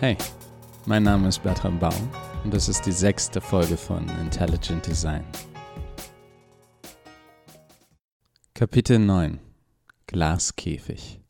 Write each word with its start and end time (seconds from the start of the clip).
Hey, 0.00 0.16
mein 0.86 1.02
Name 1.02 1.26
ist 1.26 1.42
Bertram 1.42 1.80
Baum 1.80 2.08
und 2.44 2.54
das 2.54 2.68
ist 2.68 2.86
die 2.86 2.92
sechste 2.92 3.40
Folge 3.40 3.76
von 3.76 4.08
Intelligent 4.20 4.86
Design. 4.86 5.24
Kapitel 8.54 9.00
9 9.00 9.40
Glaskäfig 10.06 11.20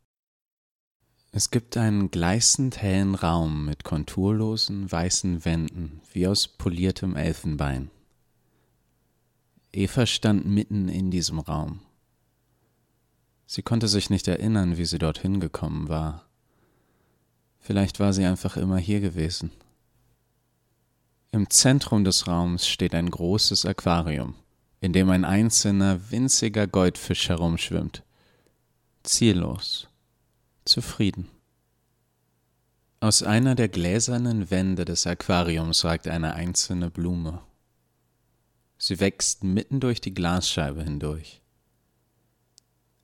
Es 1.32 1.50
gibt 1.50 1.78
einen 1.78 2.10
gleißend 2.10 2.76
hellen 2.82 3.14
Raum 3.14 3.64
mit 3.64 3.84
konturlosen 3.84 4.92
weißen 4.92 5.46
Wänden 5.46 6.02
wie 6.12 6.26
aus 6.26 6.46
poliertem 6.46 7.16
Elfenbein. 7.16 7.90
Eva 9.72 10.04
stand 10.04 10.44
mitten 10.44 10.90
in 10.90 11.10
diesem 11.10 11.38
Raum. 11.38 11.80
Sie 13.46 13.62
konnte 13.62 13.88
sich 13.88 14.10
nicht 14.10 14.28
erinnern, 14.28 14.76
wie 14.76 14.84
sie 14.84 14.98
dorthin 14.98 15.40
gekommen 15.40 15.88
war. 15.88 16.27
Vielleicht 17.68 18.00
war 18.00 18.14
sie 18.14 18.24
einfach 18.24 18.56
immer 18.56 18.78
hier 18.78 19.02
gewesen. 19.02 19.50
Im 21.32 21.50
Zentrum 21.50 22.02
des 22.02 22.26
Raums 22.26 22.66
steht 22.66 22.94
ein 22.94 23.10
großes 23.10 23.66
Aquarium, 23.66 24.36
in 24.80 24.94
dem 24.94 25.10
ein 25.10 25.26
einzelner 25.26 26.10
winziger 26.10 26.66
Goldfisch 26.66 27.28
herumschwimmt. 27.28 28.04
Ziellos, 29.02 29.86
zufrieden. 30.64 31.28
Aus 33.00 33.22
einer 33.22 33.54
der 33.54 33.68
gläsernen 33.68 34.50
Wände 34.50 34.86
des 34.86 35.06
Aquariums 35.06 35.84
ragt 35.84 36.08
eine 36.08 36.32
einzelne 36.32 36.88
Blume. 36.88 37.42
Sie 38.78 38.98
wächst 38.98 39.44
mitten 39.44 39.78
durch 39.80 40.00
die 40.00 40.14
Glasscheibe 40.14 40.84
hindurch. 40.84 41.42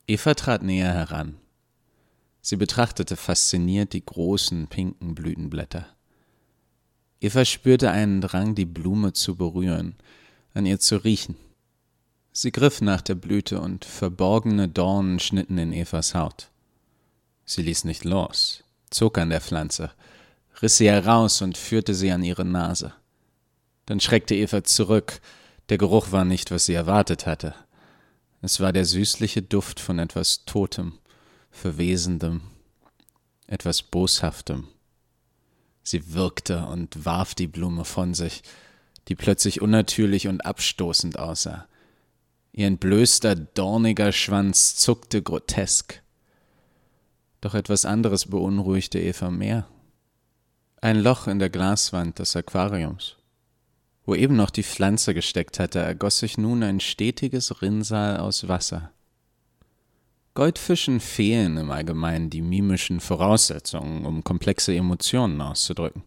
Eva 0.07 0.33
trat 0.33 0.63
näher 0.63 0.91
heran. 0.91 1.37
Sie 2.47 2.57
betrachtete 2.57 3.15
fasziniert 3.15 3.93
die 3.93 4.05
großen 4.05 4.67
pinken 4.67 5.15
Blütenblätter. 5.15 5.87
Eva 7.19 7.43
spürte 7.43 7.89
einen 7.89 8.21
Drang, 8.21 8.53
die 8.53 8.67
Blume 8.67 9.13
zu 9.13 9.35
berühren, 9.35 9.95
an 10.53 10.67
ihr 10.67 10.79
zu 10.79 10.97
riechen. 10.97 11.37
Sie 12.33 12.51
griff 12.51 12.81
nach 12.81 13.01
der 13.01 13.15
Blüte 13.15 13.59
und 13.59 13.83
verborgene 13.83 14.69
Dornen 14.69 15.17
schnitten 15.17 15.57
in 15.57 15.73
Evas 15.73 16.13
Haut. 16.13 16.51
Sie 17.45 17.63
ließ 17.63 17.83
nicht 17.83 18.03
los, 18.03 18.63
zog 18.91 19.17
an 19.17 19.31
der 19.31 19.41
Pflanze, 19.41 19.89
riss 20.61 20.77
sie 20.77 20.87
heraus 20.87 21.41
und 21.41 21.57
führte 21.57 21.95
sie 21.95 22.11
an 22.11 22.21
ihre 22.21 22.45
Nase. 22.45 22.93
Dann 23.87 23.99
schreckte 23.99 24.35
Eva 24.35 24.63
zurück, 24.63 25.19
der 25.69 25.79
Geruch 25.79 26.11
war 26.11 26.25
nicht, 26.25 26.51
was 26.51 26.67
sie 26.67 26.75
erwartet 26.75 27.25
hatte. 27.25 27.55
Es 28.43 28.59
war 28.59 28.71
der 28.71 28.85
süßliche 28.85 29.41
Duft 29.41 29.79
von 29.79 29.97
etwas 29.97 30.45
Totem, 30.45 30.99
Verwesendem, 31.55 32.41
etwas 33.47 33.81
Boshaftem. 33.81 34.67
Sie 35.83 36.13
wirkte 36.13 36.65
und 36.65 37.05
warf 37.05 37.33
die 37.33 37.47
Blume 37.47 37.85
von 37.85 38.13
sich, 38.13 38.43
die 39.07 39.15
plötzlich 39.15 39.61
unnatürlich 39.61 40.27
und 40.27 40.45
abstoßend 40.45 41.17
aussah. 41.17 41.65
Ihr 42.51 42.67
entblößter, 42.67 43.35
dorniger 43.35 44.11
Schwanz 44.11 44.75
zuckte 44.75 45.23
grotesk. 45.23 46.03
Doch 47.39 47.55
etwas 47.55 47.85
anderes 47.85 48.25
beunruhigte 48.27 48.99
Eva 48.99 49.31
mehr. 49.31 49.65
Ein 50.81 50.99
Loch 50.99 51.27
in 51.27 51.39
der 51.39 51.49
Glaswand 51.49 52.19
des 52.19 52.35
Aquariums. 52.35 53.15
Wo 54.03 54.13
eben 54.13 54.35
noch 54.35 54.49
die 54.49 54.63
Pflanze 54.63 55.13
gesteckt 55.13 55.59
hatte, 55.59 55.79
ergoss 55.79 56.19
sich 56.19 56.37
nun 56.37 56.63
ein 56.63 56.81
stetiges 56.81 57.61
Rinnsal 57.61 58.17
aus 58.17 58.47
Wasser. 58.49 58.91
Goldfischen 60.35 60.99
fehlen 60.99 61.55
im 61.55 61.71
Allgemeinen 61.71 62.29
die 62.29 62.41
mimischen 62.41 62.99
Voraussetzungen, 62.99 64.05
um 64.05 64.23
komplexe 64.23 64.75
Emotionen 64.75 65.41
auszudrücken. 65.41 66.03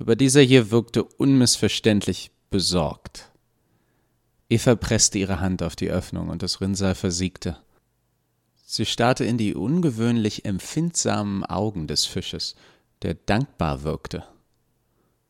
Aber 0.00 0.16
dieser 0.16 0.40
hier 0.40 0.72
wirkte 0.72 1.04
unmissverständlich 1.04 2.32
besorgt. 2.50 3.30
Eva 4.48 4.74
presste 4.74 5.18
ihre 5.18 5.38
Hand 5.38 5.62
auf 5.62 5.76
die 5.76 5.90
Öffnung 5.90 6.28
und 6.28 6.42
das 6.42 6.60
Rinnsal 6.60 6.96
versiegte. 6.96 7.58
Sie 8.66 8.86
starrte 8.86 9.24
in 9.24 9.38
die 9.38 9.54
ungewöhnlich 9.54 10.44
empfindsamen 10.44 11.44
Augen 11.44 11.86
des 11.86 12.06
Fisches, 12.06 12.56
der 13.02 13.14
dankbar 13.14 13.84
wirkte. 13.84 14.24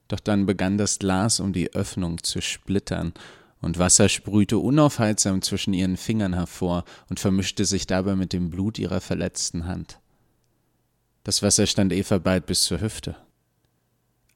Doch 0.08 0.20
dann 0.20 0.46
begann 0.46 0.78
das 0.78 0.98
Glas 0.98 1.40
um 1.40 1.52
die 1.52 1.74
Öffnung 1.74 2.22
zu 2.22 2.40
splittern, 2.40 3.12
und 3.60 3.78
Wasser 3.78 4.08
sprühte 4.08 4.58
unaufhaltsam 4.58 5.42
zwischen 5.42 5.74
ihren 5.74 5.96
Fingern 5.96 6.34
hervor 6.34 6.84
und 7.08 7.20
vermischte 7.20 7.64
sich 7.64 7.86
dabei 7.86 8.16
mit 8.16 8.32
dem 8.32 8.50
Blut 8.50 8.78
ihrer 8.78 9.00
verletzten 9.00 9.66
Hand. 9.66 10.00
Das 11.24 11.42
Wasser 11.42 11.66
stand 11.66 11.92
Eva 11.92 12.18
bald 12.18 12.46
bis 12.46 12.62
zur 12.62 12.80
Hüfte. 12.80 13.16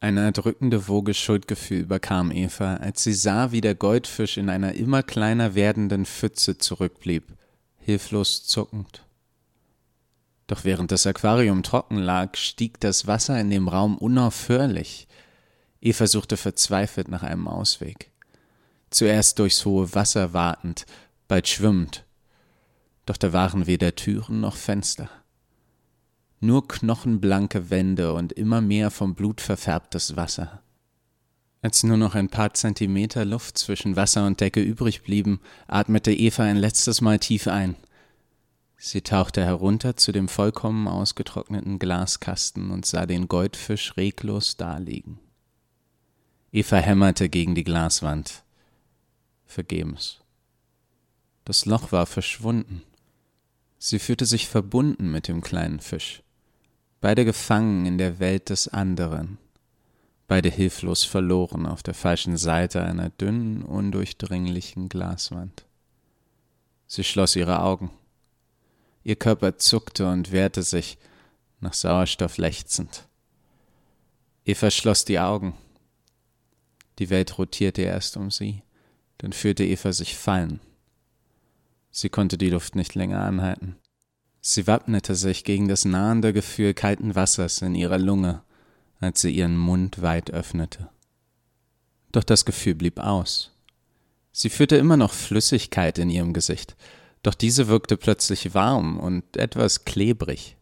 Eine 0.00 0.20
erdrückende 0.20 0.86
Woge 0.86 1.14
Schuldgefühl 1.14 1.80
überkam 1.80 2.30
Eva, 2.30 2.74
als 2.74 3.02
sie 3.02 3.14
sah, 3.14 3.52
wie 3.52 3.62
der 3.62 3.74
Goldfisch 3.74 4.36
in 4.36 4.50
einer 4.50 4.74
immer 4.74 5.02
kleiner 5.02 5.54
werdenden 5.54 6.04
Pfütze 6.04 6.58
zurückblieb, 6.58 7.24
hilflos 7.78 8.44
zuckend. 8.46 9.06
Doch 10.46 10.64
während 10.64 10.92
das 10.92 11.06
Aquarium 11.06 11.62
trocken 11.62 11.96
lag, 11.96 12.36
stieg 12.36 12.78
das 12.80 13.06
Wasser 13.06 13.40
in 13.40 13.48
dem 13.48 13.66
Raum 13.66 13.96
unaufhörlich, 13.96 15.08
Eva 15.80 16.06
suchte 16.06 16.36
verzweifelt 16.36 17.08
nach 17.08 17.22
einem 17.22 17.48
Ausweg. 17.48 18.10
Zuerst 18.94 19.40
durchs 19.40 19.64
hohe 19.64 19.92
Wasser 19.96 20.34
wartend, 20.34 20.86
bald 21.26 21.48
schwimmend. 21.48 22.04
Doch 23.06 23.16
da 23.16 23.32
waren 23.32 23.66
weder 23.66 23.96
Türen 23.96 24.38
noch 24.40 24.54
Fenster. 24.54 25.10
Nur 26.38 26.68
knochenblanke 26.68 27.70
Wände 27.70 28.14
und 28.14 28.32
immer 28.34 28.60
mehr 28.60 28.92
vom 28.92 29.16
Blut 29.16 29.40
verfärbtes 29.40 30.14
Wasser. 30.14 30.62
Als 31.60 31.82
nur 31.82 31.96
noch 31.96 32.14
ein 32.14 32.28
paar 32.28 32.54
Zentimeter 32.54 33.24
Luft 33.24 33.58
zwischen 33.58 33.96
Wasser 33.96 34.28
und 34.28 34.40
Decke 34.40 34.62
übrig 34.62 35.02
blieben, 35.02 35.40
atmete 35.66 36.12
Eva 36.12 36.44
ein 36.44 36.56
letztes 36.56 37.00
Mal 37.00 37.18
tief 37.18 37.48
ein. 37.48 37.74
Sie 38.76 39.02
tauchte 39.02 39.44
herunter 39.44 39.96
zu 39.96 40.12
dem 40.12 40.28
vollkommen 40.28 40.86
ausgetrockneten 40.86 41.80
Glaskasten 41.80 42.70
und 42.70 42.86
sah 42.86 43.06
den 43.06 43.26
Goldfisch 43.26 43.96
reglos 43.96 44.56
daliegen. 44.56 45.18
Eva 46.52 46.76
hämmerte 46.76 47.28
gegen 47.28 47.56
die 47.56 47.64
Glaswand. 47.64 48.43
Vergebens. 49.54 50.18
Das 51.44 51.64
Loch 51.64 51.92
war 51.92 52.06
verschwunden. 52.06 52.82
Sie 53.78 54.00
fühlte 54.00 54.26
sich 54.26 54.48
verbunden 54.48 55.12
mit 55.12 55.28
dem 55.28 55.42
kleinen 55.42 55.78
Fisch. 55.78 56.22
Beide 57.00 57.24
gefangen 57.24 57.86
in 57.86 57.96
der 57.96 58.18
Welt 58.18 58.50
des 58.50 58.66
anderen. 58.66 59.38
Beide 60.26 60.48
hilflos 60.48 61.04
verloren 61.04 61.66
auf 61.66 61.82
der 61.84 61.94
falschen 61.94 62.36
Seite 62.36 62.82
einer 62.82 63.10
dünnen, 63.10 63.62
undurchdringlichen 63.62 64.88
Glaswand. 64.88 65.66
Sie 66.88 67.04
schloss 67.04 67.36
ihre 67.36 67.60
Augen. 67.60 67.90
Ihr 69.04 69.16
Körper 69.16 69.58
zuckte 69.58 70.08
und 70.08 70.32
wehrte 70.32 70.62
sich, 70.62 70.98
nach 71.60 71.74
Sauerstoff 71.74 72.38
lechzend. 72.38 73.06
Eva 74.44 74.70
schloss 74.70 75.04
die 75.04 75.20
Augen. 75.20 75.54
Die 76.98 77.10
Welt 77.10 77.38
rotierte 77.38 77.82
erst 77.82 78.16
um 78.16 78.30
sie, 78.30 78.62
dann 79.24 79.32
fühlte 79.32 79.64
Eva 79.64 79.90
sich 79.90 80.18
fallen. 80.18 80.60
Sie 81.90 82.10
konnte 82.10 82.36
die 82.36 82.50
Luft 82.50 82.76
nicht 82.76 82.94
länger 82.94 83.20
anhalten. 83.20 83.76
Sie 84.42 84.66
wappnete 84.66 85.14
sich 85.14 85.44
gegen 85.44 85.66
das 85.66 85.86
nahende 85.86 86.34
Gefühl 86.34 86.74
kalten 86.74 87.14
Wassers 87.14 87.62
in 87.62 87.74
ihrer 87.74 87.96
Lunge, 87.96 88.42
als 89.00 89.22
sie 89.22 89.30
ihren 89.30 89.56
Mund 89.56 90.02
weit 90.02 90.30
öffnete. 90.30 90.90
Doch 92.12 92.22
das 92.22 92.44
Gefühl 92.44 92.74
blieb 92.74 92.98
aus. 93.00 93.52
Sie 94.30 94.50
führte 94.50 94.76
immer 94.76 94.98
noch 94.98 95.14
Flüssigkeit 95.14 95.98
in 95.98 96.10
ihrem 96.10 96.34
Gesicht, 96.34 96.76
doch 97.22 97.32
diese 97.32 97.66
wirkte 97.68 97.96
plötzlich 97.96 98.52
warm 98.52 99.00
und 99.00 99.38
etwas 99.38 99.86
klebrig. 99.86 100.58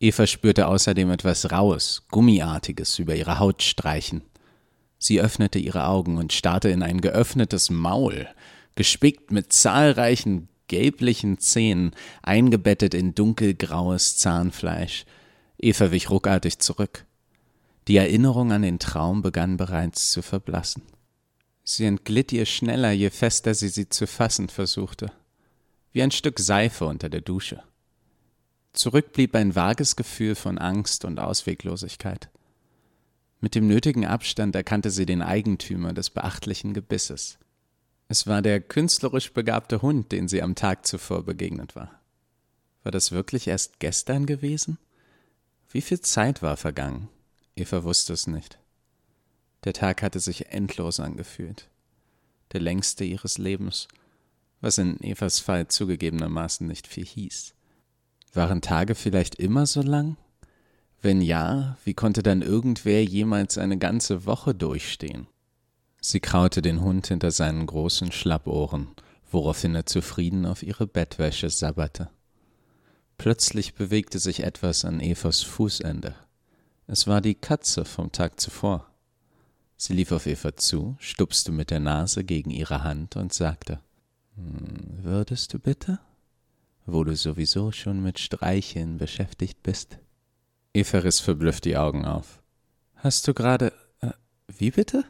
Eva 0.00 0.26
spürte 0.26 0.66
außerdem 0.66 1.08
etwas 1.12 1.52
Raues, 1.52 2.02
Gummiartiges 2.10 2.98
über 2.98 3.14
ihre 3.14 3.38
Haut 3.38 3.62
streichen. 3.62 4.22
Sie 5.00 5.20
öffnete 5.20 5.58
ihre 5.58 5.86
Augen 5.86 6.18
und 6.18 6.32
starrte 6.32 6.68
in 6.68 6.82
ein 6.82 7.00
geöffnetes 7.00 7.70
Maul, 7.70 8.28
gespickt 8.74 9.32
mit 9.32 9.52
zahlreichen 9.52 10.48
gelblichen 10.68 11.38
Zähnen, 11.38 11.92
eingebettet 12.22 12.94
in 12.94 13.14
dunkelgraues 13.14 14.18
Zahnfleisch. 14.18 15.04
Eva 15.58 15.90
wich 15.90 16.10
ruckartig 16.10 16.60
zurück. 16.60 17.06
Die 17.88 17.96
Erinnerung 17.96 18.52
an 18.52 18.62
den 18.62 18.78
Traum 18.78 19.22
begann 19.22 19.56
bereits 19.56 20.12
zu 20.12 20.22
verblassen. 20.22 20.82
Sie 21.64 21.86
entglitt 21.86 22.30
ihr 22.30 22.46
schneller, 22.46 22.92
je 22.92 23.10
fester 23.10 23.54
sie 23.54 23.68
sie 23.68 23.88
zu 23.88 24.06
fassen 24.06 24.48
versuchte, 24.48 25.10
wie 25.92 26.02
ein 26.02 26.10
Stück 26.10 26.38
Seife 26.38 26.84
unter 26.84 27.08
der 27.08 27.20
Dusche. 27.20 27.62
Zurück 28.72 29.12
blieb 29.12 29.34
ein 29.34 29.56
vages 29.56 29.96
Gefühl 29.96 30.34
von 30.34 30.58
Angst 30.58 31.04
und 31.04 31.18
Ausweglosigkeit. 31.18 32.28
Mit 33.40 33.54
dem 33.54 33.66
nötigen 33.66 34.04
Abstand 34.04 34.54
erkannte 34.54 34.90
sie 34.90 35.06
den 35.06 35.22
Eigentümer 35.22 35.92
des 35.92 36.10
beachtlichen 36.10 36.74
Gebisses. 36.74 37.38
Es 38.08 38.26
war 38.26 38.42
der 38.42 38.60
künstlerisch 38.60 39.32
begabte 39.32 39.82
Hund, 39.82 40.12
den 40.12 40.28
sie 40.28 40.42
am 40.42 40.54
Tag 40.54 40.86
zuvor 40.86 41.24
begegnet 41.24 41.74
war. 41.74 42.00
War 42.82 42.92
das 42.92 43.12
wirklich 43.12 43.46
erst 43.46 43.78
gestern 43.78 44.26
gewesen? 44.26 44.78
Wie 45.70 45.80
viel 45.80 46.00
Zeit 46.00 46.42
war 46.42 46.56
vergangen? 46.56 47.08
Eva 47.56 47.84
wusste 47.84 48.12
es 48.12 48.26
nicht. 48.26 48.58
Der 49.64 49.72
Tag 49.72 50.02
hatte 50.02 50.20
sich 50.20 50.46
endlos 50.46 51.00
angefühlt. 51.00 51.68
Der 52.52 52.60
längste 52.60 53.04
ihres 53.04 53.38
Lebens, 53.38 53.88
was 54.60 54.78
in 54.78 54.98
Evas 55.02 55.38
Fall 55.38 55.68
zugegebenermaßen 55.68 56.66
nicht 56.66 56.86
viel 56.86 57.06
hieß. 57.06 57.54
Waren 58.32 58.60
Tage 58.60 58.94
vielleicht 58.94 59.36
immer 59.36 59.66
so 59.66 59.82
lang? 59.82 60.16
Wenn 61.02 61.22
ja, 61.22 61.78
wie 61.84 61.94
konnte 61.94 62.22
dann 62.22 62.42
irgendwer 62.42 63.02
jemals 63.02 63.56
eine 63.56 63.78
ganze 63.78 64.26
Woche 64.26 64.54
durchstehen? 64.54 65.26
Sie 66.00 66.20
kraute 66.20 66.62
den 66.62 66.80
Hund 66.82 67.06
hinter 67.06 67.30
seinen 67.30 67.66
großen 67.66 68.12
Schlappohren, 68.12 68.88
woraufhin 69.30 69.74
er 69.74 69.86
zufrieden 69.86 70.44
auf 70.44 70.62
ihre 70.62 70.86
Bettwäsche 70.86 71.48
sabberte. 71.48 72.10
Plötzlich 73.16 73.74
bewegte 73.74 74.18
sich 74.18 74.42
etwas 74.42 74.84
an 74.84 75.00
Evas 75.00 75.42
Fußende. 75.42 76.14
Es 76.86 77.06
war 77.06 77.20
die 77.20 77.34
Katze 77.34 77.84
vom 77.84 78.12
Tag 78.12 78.40
zuvor. 78.40 78.90
Sie 79.76 79.94
lief 79.94 80.12
auf 80.12 80.26
Eva 80.26 80.56
zu, 80.56 80.96
stupste 80.98 81.52
mit 81.52 81.70
der 81.70 81.80
Nase 81.80 82.24
gegen 82.24 82.50
ihre 82.50 82.82
Hand 82.82 83.16
und 83.16 83.32
sagte 83.32 83.80
hm, 84.36 85.02
Würdest 85.02 85.54
du 85.54 85.58
bitte? 85.58 85.98
Wo 86.84 87.04
du 87.04 87.16
sowieso 87.16 87.72
schon 87.72 88.02
mit 88.02 88.18
Streicheln 88.18 88.98
beschäftigt 88.98 89.62
bist. 89.62 89.98
Eva 90.72 90.98
riss 90.98 91.20
verblüfft 91.20 91.64
die 91.64 91.76
Augen 91.76 92.04
auf. 92.04 92.42
Hast 92.96 93.26
du 93.26 93.34
gerade. 93.34 93.72
Äh, 94.00 94.12
wie 94.48 94.70
bitte? 94.70 95.04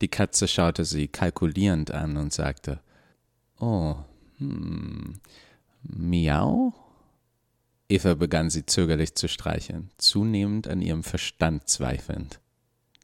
Die 0.00 0.08
Katze 0.08 0.48
schaute 0.48 0.84
sie 0.84 1.08
kalkulierend 1.08 1.90
an 1.90 2.16
und 2.16 2.32
sagte 2.32 2.80
Oh, 3.58 3.96
hm, 4.38 5.20
miau? 5.82 6.74
Eva 7.88 8.14
begann 8.14 8.50
sie 8.50 8.66
zögerlich 8.66 9.14
zu 9.14 9.28
streicheln, 9.28 9.90
zunehmend 9.98 10.68
an 10.68 10.80
ihrem 10.80 11.02
Verstand 11.02 11.68
zweifelnd. 11.68 12.40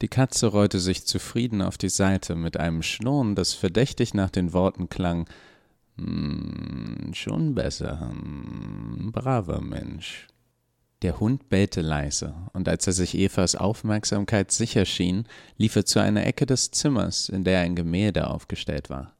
Die 0.03 0.09
Katze 0.09 0.49
rollte 0.49 0.79
sich 0.79 1.07
zufrieden 1.07 1.63
auf 1.63 1.79
die 1.79 1.89
Seite 1.89 2.35
mit 2.35 2.57
einem 2.57 2.83
Schnurren, 2.83 3.35
das 3.35 3.55
verdächtig 3.55 4.15
nach 4.15 4.31
den 4.31 4.53
Worten 4.53 4.89
klang 4.89 5.29
hm, 5.97 7.13
schon 7.15 7.55
besser. 7.55 8.01
Hm, 8.01 9.11
braver 9.13 9.61
Mensch. 9.61 10.29
Der 11.03 11.21
Hund 11.21 11.51
bellte 11.51 11.83
leise, 11.83 12.35
und 12.55 12.69
als 12.69 12.87
er 12.87 12.95
sich 12.95 13.15
Evas 13.15 13.55
Aufmerksamkeit 13.55 14.51
sicher 14.51 14.87
schien, 14.87 15.25
lief 15.59 15.77
er 15.77 15.85
zu 15.85 15.99
einer 15.99 16.25
Ecke 16.27 16.47
des 16.47 16.71
Zimmers, 16.71 17.29
in 17.29 17.45
der 17.45 17.61
ein 17.61 17.77
Gemälde 17.77 18.29
aufgestellt 18.29 18.89
war. 18.89 19.15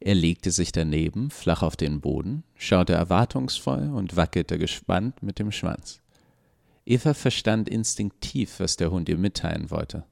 Er 0.00 0.14
legte 0.14 0.50
sich 0.50 0.72
daneben, 0.72 1.30
flach 1.30 1.62
auf 1.62 1.76
den 1.76 2.00
Boden, 2.00 2.44
schaute 2.56 2.94
erwartungsvoll 2.94 3.90
und 3.90 4.16
wackelte 4.16 4.58
gespannt 4.58 5.22
mit 5.22 5.38
dem 5.38 5.52
Schwanz. 5.52 6.00
Eva 6.84 7.14
verstand 7.14 7.68
instinktiv, 7.68 8.58
was 8.58 8.76
der 8.76 8.90
Hund 8.90 9.08
ihr 9.08 9.18
mitteilen 9.18 9.70
wollte. 9.70 10.04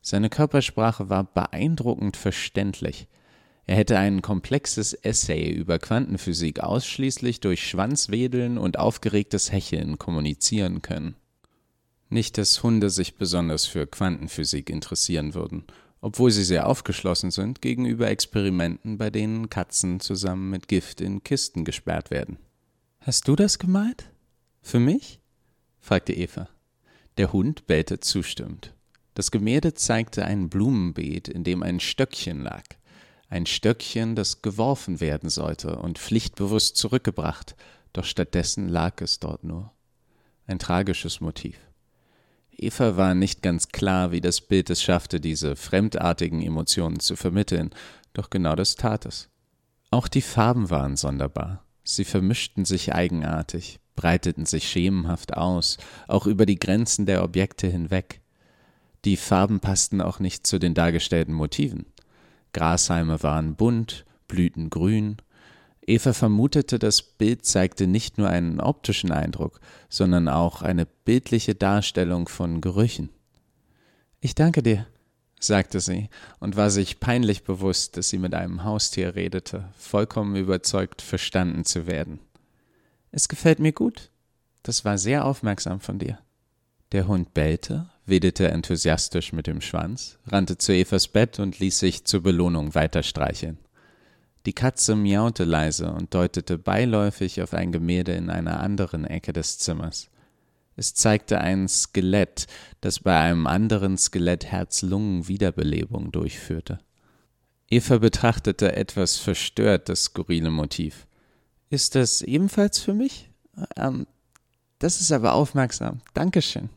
Seine 0.00 0.30
Körpersprache 0.30 1.10
war 1.10 1.24
beeindruckend 1.24 2.16
verständlich. 2.16 3.08
Er 3.68 3.76
hätte 3.76 3.98
ein 3.98 4.22
komplexes 4.22 4.94
Essay 4.94 5.50
über 5.50 5.78
Quantenphysik 5.78 6.60
ausschließlich 6.60 7.40
durch 7.40 7.68
Schwanzwedeln 7.68 8.56
und 8.56 8.78
aufgeregtes 8.78 9.52
Hecheln 9.52 9.98
kommunizieren 9.98 10.80
können. 10.80 11.16
Nicht, 12.08 12.38
dass 12.38 12.62
Hunde 12.62 12.88
sich 12.88 13.16
besonders 13.16 13.66
für 13.66 13.86
Quantenphysik 13.86 14.70
interessieren 14.70 15.34
würden, 15.34 15.64
obwohl 16.00 16.30
sie 16.30 16.44
sehr 16.44 16.66
aufgeschlossen 16.66 17.30
sind 17.30 17.60
gegenüber 17.60 18.08
Experimenten, 18.08 18.96
bei 18.96 19.10
denen 19.10 19.50
Katzen 19.50 20.00
zusammen 20.00 20.48
mit 20.48 20.68
Gift 20.68 21.02
in 21.02 21.22
Kisten 21.22 21.66
gesperrt 21.66 22.10
werden. 22.10 22.38
Hast 23.00 23.28
du 23.28 23.36
das 23.36 23.58
gemalt? 23.58 24.10
Für 24.62 24.80
mich? 24.80 25.20
fragte 25.78 26.14
Eva. 26.14 26.48
Der 27.18 27.34
Hund 27.34 27.66
bellte 27.66 28.00
zustimmend. 28.00 28.72
Das 29.12 29.30
Gemälde 29.30 29.74
zeigte 29.74 30.24
ein 30.24 30.48
Blumenbeet, 30.48 31.28
in 31.28 31.44
dem 31.44 31.62
ein 31.62 31.80
Stöckchen 31.80 32.40
lag. 32.40 32.64
Ein 33.28 33.44
Stöckchen, 33.46 34.14
das 34.14 34.40
geworfen 34.40 35.00
werden 35.00 35.28
sollte 35.28 35.76
und 35.76 35.98
pflichtbewusst 35.98 36.76
zurückgebracht, 36.76 37.56
doch 37.92 38.04
stattdessen 38.04 38.68
lag 38.68 39.00
es 39.02 39.20
dort 39.20 39.44
nur. 39.44 39.72
Ein 40.46 40.58
tragisches 40.58 41.20
Motiv. 41.20 41.58
Eva 42.56 42.96
war 42.96 43.14
nicht 43.14 43.42
ganz 43.42 43.68
klar, 43.68 44.10
wie 44.10 44.20
das 44.20 44.40
Bild 44.40 44.70
es 44.70 44.82
schaffte, 44.82 45.20
diese 45.20 45.56
fremdartigen 45.56 46.42
Emotionen 46.42 47.00
zu 47.00 47.16
vermitteln, 47.16 47.70
doch 48.14 48.30
genau 48.30 48.56
das 48.56 48.74
tat 48.74 49.06
es. 49.06 49.28
Auch 49.90 50.08
die 50.08 50.22
Farben 50.22 50.70
waren 50.70 50.96
sonderbar. 50.96 51.64
Sie 51.84 52.04
vermischten 52.04 52.64
sich 52.64 52.94
eigenartig, 52.94 53.78
breiteten 53.94 54.44
sich 54.44 54.68
schemenhaft 54.68 55.36
aus, 55.36 55.76
auch 56.08 56.26
über 56.26 56.46
die 56.46 56.58
Grenzen 56.58 57.06
der 57.06 57.22
Objekte 57.22 57.68
hinweg. 57.68 58.20
Die 59.04 59.16
Farben 59.16 59.60
passten 59.60 60.00
auch 60.00 60.18
nicht 60.18 60.46
zu 60.46 60.58
den 60.58 60.74
dargestellten 60.74 61.34
Motiven. 61.34 61.86
Grashalme 62.52 63.22
waren 63.22 63.54
bunt, 63.54 64.04
Blüten 64.26 64.70
grün. 64.70 65.16
Eva 65.86 66.12
vermutete, 66.12 66.78
das 66.78 67.02
Bild 67.02 67.46
zeigte 67.46 67.86
nicht 67.86 68.18
nur 68.18 68.28
einen 68.28 68.60
optischen 68.60 69.10
Eindruck, 69.10 69.60
sondern 69.88 70.28
auch 70.28 70.62
eine 70.62 70.84
bildliche 70.84 71.54
Darstellung 71.54 72.28
von 72.28 72.60
Gerüchen. 72.60 73.08
Ich 74.20 74.34
danke 74.34 74.62
dir, 74.62 74.86
sagte 75.40 75.80
sie 75.80 76.10
und 76.40 76.56
war 76.56 76.70
sich 76.70 77.00
peinlich 77.00 77.44
bewusst, 77.44 77.96
dass 77.96 78.08
sie 78.08 78.18
mit 78.18 78.34
einem 78.34 78.64
Haustier 78.64 79.14
redete, 79.14 79.68
vollkommen 79.78 80.36
überzeugt, 80.36 81.00
verstanden 81.00 81.64
zu 81.64 81.86
werden. 81.86 82.20
Es 83.10 83.28
gefällt 83.28 83.58
mir 83.58 83.72
gut. 83.72 84.10
Das 84.62 84.84
war 84.84 84.98
sehr 84.98 85.24
aufmerksam 85.24 85.80
von 85.80 85.98
dir. 85.98 86.18
Der 86.92 87.06
Hund 87.06 87.32
bellte, 87.32 87.88
wedelte 88.08 88.48
enthusiastisch 88.48 89.32
mit 89.32 89.46
dem 89.46 89.60
Schwanz, 89.60 90.18
rannte 90.26 90.58
zu 90.58 90.72
Evas 90.72 91.08
Bett 91.08 91.38
und 91.38 91.58
ließ 91.58 91.78
sich 91.78 92.04
zur 92.04 92.22
Belohnung 92.22 92.74
weiter 92.74 93.02
streicheln. 93.02 93.58
Die 94.46 94.52
Katze 94.52 94.96
miaute 94.96 95.44
leise 95.44 95.92
und 95.92 96.14
deutete 96.14 96.58
beiläufig 96.58 97.42
auf 97.42 97.54
ein 97.54 97.72
Gemälde 97.72 98.12
in 98.12 98.30
einer 98.30 98.60
anderen 98.60 99.04
Ecke 99.04 99.32
des 99.32 99.58
Zimmers. 99.58 100.08
Es 100.76 100.94
zeigte 100.94 101.40
ein 101.40 101.68
Skelett, 101.68 102.46
das 102.80 103.00
bei 103.00 103.18
einem 103.18 103.46
anderen 103.46 103.98
Skelett 103.98 104.46
Herz-Lungen-Wiederbelebung 104.46 106.12
durchführte. 106.12 106.78
Eva 107.68 107.98
betrachtete 107.98 108.74
etwas 108.76 109.16
verstört 109.16 109.88
das 109.88 110.04
skurrile 110.04 110.50
Motiv. 110.50 111.06
Ist 111.68 111.94
das 111.96 112.22
ebenfalls 112.22 112.78
für 112.78 112.94
mich? 112.94 113.28
Ähm, 113.76 114.06
das 114.78 115.00
ist 115.00 115.12
aber 115.12 115.34
aufmerksam. 115.34 116.00
Dankeschön. 116.14 116.70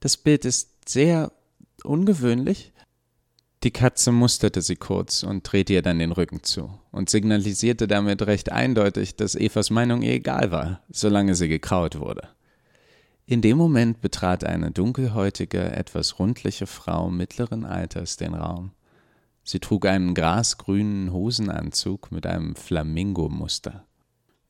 Das 0.00 0.16
Bild 0.16 0.44
ist 0.44 0.71
sehr 0.88 1.32
ungewöhnlich. 1.84 2.72
Die 3.62 3.70
Katze 3.70 4.10
musterte 4.10 4.60
sie 4.60 4.76
kurz 4.76 5.22
und 5.22 5.42
drehte 5.44 5.72
ihr 5.72 5.82
dann 5.82 6.00
den 6.00 6.12
Rücken 6.12 6.42
zu 6.42 6.78
und 6.90 7.08
signalisierte 7.10 7.86
damit 7.86 8.22
recht 8.22 8.50
eindeutig, 8.50 9.14
dass 9.14 9.36
Evas 9.36 9.70
Meinung 9.70 10.02
ihr 10.02 10.14
egal 10.14 10.50
war, 10.50 10.82
solange 10.90 11.36
sie 11.36 11.48
gekraut 11.48 12.00
wurde. 12.00 12.28
In 13.24 13.40
dem 13.40 13.56
Moment 13.56 14.00
betrat 14.00 14.42
eine 14.42 14.72
dunkelhäutige, 14.72 15.60
etwas 15.60 16.18
rundliche 16.18 16.66
Frau 16.66 17.08
mittleren 17.08 17.64
Alters 17.64 18.16
den 18.16 18.34
Raum. 18.34 18.72
Sie 19.44 19.60
trug 19.60 19.86
einen 19.86 20.14
grasgrünen 20.14 21.12
Hosenanzug 21.12 22.10
mit 22.10 22.26
einem 22.26 22.56
Flamingo-Muster. 22.56 23.86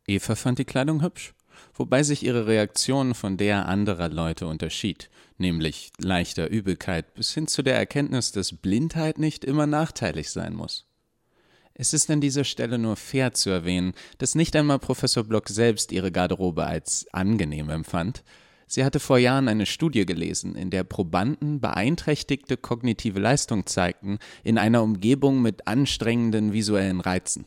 Eva 0.06 0.34
fand 0.34 0.58
die 0.58 0.64
Kleidung 0.64 1.02
hübsch, 1.02 1.34
wobei 1.74 2.02
sich 2.02 2.24
ihre 2.24 2.46
Reaktion 2.46 3.14
von 3.14 3.36
der 3.36 3.68
anderer 3.68 4.08
Leute 4.08 4.46
unterschied, 4.46 5.10
nämlich 5.42 5.92
leichter 5.98 6.48
Übelkeit 6.48 7.12
bis 7.12 7.34
hin 7.34 7.46
zu 7.46 7.62
der 7.62 7.76
Erkenntnis, 7.76 8.32
dass 8.32 8.54
Blindheit 8.54 9.18
nicht 9.18 9.44
immer 9.44 9.66
nachteilig 9.66 10.30
sein 10.30 10.54
muss. 10.54 10.86
Es 11.74 11.92
ist 11.92 12.10
an 12.10 12.20
dieser 12.20 12.44
Stelle 12.44 12.78
nur 12.78 12.96
fair 12.96 13.32
zu 13.32 13.50
erwähnen, 13.50 13.92
dass 14.18 14.34
nicht 14.34 14.56
einmal 14.56 14.78
Professor 14.78 15.24
Block 15.24 15.48
selbst 15.48 15.92
ihre 15.92 16.12
Garderobe 16.12 16.64
als 16.64 17.06
angenehm 17.12 17.68
empfand. 17.68 18.24
Sie 18.66 18.84
hatte 18.84 19.00
vor 19.00 19.18
Jahren 19.18 19.48
eine 19.48 19.66
Studie 19.66 20.06
gelesen, 20.06 20.54
in 20.54 20.70
der 20.70 20.84
Probanden 20.84 21.60
beeinträchtigte 21.60 22.56
kognitive 22.56 23.20
Leistung 23.20 23.66
zeigten 23.66 24.18
in 24.44 24.56
einer 24.56 24.82
Umgebung 24.82 25.42
mit 25.42 25.66
anstrengenden 25.66 26.52
visuellen 26.52 27.00
Reizen. 27.00 27.44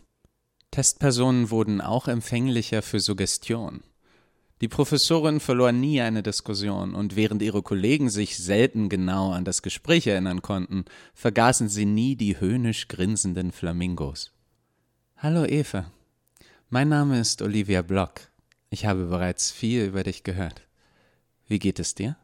Testpersonen 0.72 1.50
wurden 1.50 1.82
auch 1.82 2.08
empfänglicher 2.08 2.82
für 2.82 3.00
Suggestion. 3.00 3.82
Die 4.62 4.70
Professorin 4.70 5.42
verlor 5.42 5.74
nie 5.74 6.00
eine 6.00 6.24
Diskussion, 6.24 6.96
und 6.96 7.18
während 7.18 7.42
ihre 7.42 7.62
Kollegen 7.62 8.10
sich 8.10 8.38
selten 8.38 8.88
genau 8.88 9.32
an 9.32 9.44
das 9.44 9.62
Gespräch 9.62 10.08
erinnern 10.08 10.42
konnten, 10.42 10.86
vergaßen 11.14 11.68
sie 11.68 11.86
nie 11.86 12.16
die 12.16 12.40
höhnisch 12.40 12.88
grinsenden 12.88 13.52
Flamingos. 13.52 14.32
Hallo 15.18 15.44
Eva, 15.46 15.92
mein 16.70 16.88
Name 16.88 17.20
ist 17.20 17.42
Olivia 17.42 17.82
Block. 17.82 18.22
Ich 18.70 18.86
habe 18.86 19.06
bereits 19.06 19.52
viel 19.52 19.86
über 19.86 20.04
dich 20.04 20.24
gehört. 20.24 20.62
Wie 21.48 21.60
geht 21.60 21.80
es 21.80 21.94
dir? 21.94 22.16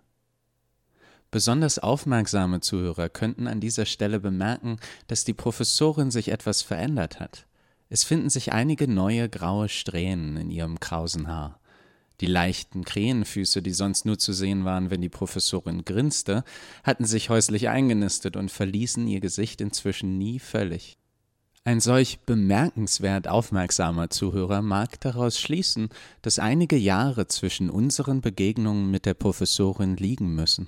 Besonders 1.31 1.79
aufmerksame 1.79 2.59
Zuhörer 2.59 3.07
könnten 3.07 3.47
an 3.47 3.59
dieser 3.59 3.85
Stelle 3.85 4.19
bemerken, 4.19 4.77
dass 5.07 5.23
die 5.23 5.33
Professorin 5.33 6.11
sich 6.11 6.29
etwas 6.29 6.61
verändert 6.61 7.19
hat. 7.19 7.45
Es 7.89 8.03
finden 8.03 8.29
sich 8.29 8.51
einige 8.51 8.87
neue 8.87 9.29
graue 9.29 9.67
Strähnen 9.69 10.37
in 10.37 10.49
ihrem 10.49 10.79
krausen 10.79 11.27
Haar. 11.27 11.60
Die 12.21 12.27
leichten 12.27 12.85
Krähenfüße, 12.85 13.63
die 13.63 13.73
sonst 13.73 14.05
nur 14.05 14.19
zu 14.19 14.31
sehen 14.31 14.63
waren, 14.63 14.91
wenn 14.91 15.01
die 15.01 15.09
Professorin 15.09 15.85
grinste, 15.85 16.43
hatten 16.83 17.05
sich 17.05 17.29
häuslich 17.31 17.67
eingenistet 17.67 18.35
und 18.35 18.51
verließen 18.51 19.07
ihr 19.07 19.19
Gesicht 19.19 19.59
inzwischen 19.59 20.19
nie 20.19 20.37
völlig. 20.37 20.97
Ein 21.63 21.79
solch 21.79 22.19
bemerkenswert 22.19 23.27
aufmerksamer 23.27 24.11
Zuhörer 24.11 24.61
mag 24.61 24.99
daraus 25.01 25.39
schließen, 25.39 25.89
dass 26.21 26.39
einige 26.39 26.75
Jahre 26.77 27.27
zwischen 27.27 27.71
unseren 27.71 28.21
Begegnungen 28.21 28.91
mit 28.91 29.07
der 29.07 29.15
Professorin 29.15 29.95
liegen 29.95 30.33
müssen. 30.35 30.67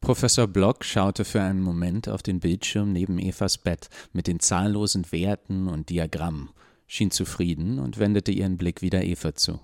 Professor 0.00 0.48
Block 0.48 0.84
schaute 0.84 1.24
für 1.24 1.42
einen 1.42 1.62
Moment 1.62 2.08
auf 2.08 2.24
den 2.24 2.40
Bildschirm 2.40 2.92
neben 2.92 3.20
Evas 3.20 3.56
Bett 3.56 3.88
mit 4.12 4.26
den 4.26 4.40
zahllosen 4.40 5.10
Werten 5.12 5.68
und 5.68 5.90
Diagrammen, 5.90 6.50
schien 6.88 7.12
zufrieden 7.12 7.78
und 7.78 7.98
wendete 7.98 8.32
ihren 8.32 8.56
Blick 8.56 8.82
wieder 8.82 9.04
Eva 9.04 9.36
zu. 9.36 9.60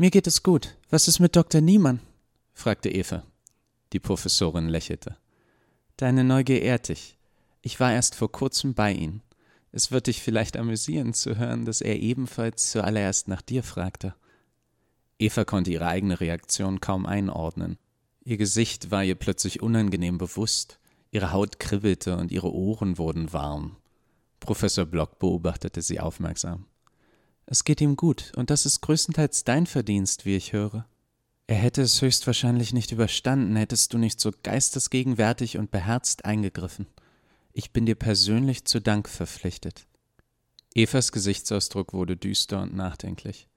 Mir 0.00 0.10
geht 0.10 0.26
es 0.26 0.42
gut. 0.42 0.78
Was 0.88 1.08
ist 1.08 1.18
mit 1.18 1.36
Dr. 1.36 1.60
Niemann? 1.60 2.00
fragte 2.54 2.88
Eva. 2.88 3.22
Die 3.92 4.00
Professorin 4.00 4.66
lächelte. 4.66 5.18
Deine 5.98 6.24
Neugier 6.24 6.62
ehrt 6.62 6.88
dich. 6.88 7.18
Ich 7.60 7.80
war 7.80 7.92
erst 7.92 8.14
vor 8.14 8.32
kurzem 8.32 8.72
bei 8.72 8.94
ihm. 8.94 9.20
Es 9.72 9.92
wird 9.92 10.06
dich 10.06 10.22
vielleicht 10.22 10.56
amüsieren 10.56 11.12
zu 11.12 11.36
hören, 11.36 11.66
dass 11.66 11.82
er 11.82 12.00
ebenfalls 12.00 12.70
zuallererst 12.70 13.28
nach 13.28 13.42
dir 13.42 13.62
fragte. 13.62 14.14
Eva 15.18 15.44
konnte 15.44 15.70
ihre 15.70 15.88
eigene 15.88 16.18
Reaktion 16.18 16.80
kaum 16.80 17.04
einordnen. 17.04 17.76
Ihr 18.24 18.38
Gesicht 18.38 18.90
war 18.90 19.04
ihr 19.04 19.16
plötzlich 19.16 19.60
unangenehm 19.60 20.16
bewusst, 20.16 20.80
ihre 21.10 21.32
Haut 21.32 21.58
kribbelte 21.60 22.16
und 22.16 22.32
ihre 22.32 22.54
Ohren 22.54 22.96
wurden 22.96 23.34
warm. 23.34 23.76
Professor 24.40 24.86
Block 24.86 25.18
beobachtete 25.18 25.82
sie 25.82 26.00
aufmerksam. 26.00 26.64
Es 27.52 27.64
geht 27.64 27.80
ihm 27.80 27.96
gut, 27.96 28.32
und 28.36 28.48
das 28.48 28.64
ist 28.64 28.80
größtenteils 28.80 29.42
dein 29.42 29.66
Verdienst, 29.66 30.24
wie 30.24 30.36
ich 30.36 30.52
höre. 30.52 30.86
Er 31.48 31.56
hätte 31.56 31.82
es 31.82 32.00
höchstwahrscheinlich 32.00 32.72
nicht 32.72 32.92
überstanden, 32.92 33.56
hättest 33.56 33.92
du 33.92 33.98
nicht 33.98 34.20
so 34.20 34.30
geistesgegenwärtig 34.44 35.58
und 35.58 35.72
beherzt 35.72 36.24
eingegriffen. 36.24 36.86
Ich 37.52 37.72
bin 37.72 37.86
dir 37.86 37.96
persönlich 37.96 38.66
zu 38.66 38.80
Dank 38.80 39.08
verpflichtet. 39.08 39.84
Evas 40.76 41.10
Gesichtsausdruck 41.10 41.92
wurde 41.92 42.16
düster 42.16 42.62
und 42.62 42.76
nachdenklich. 42.76 43.48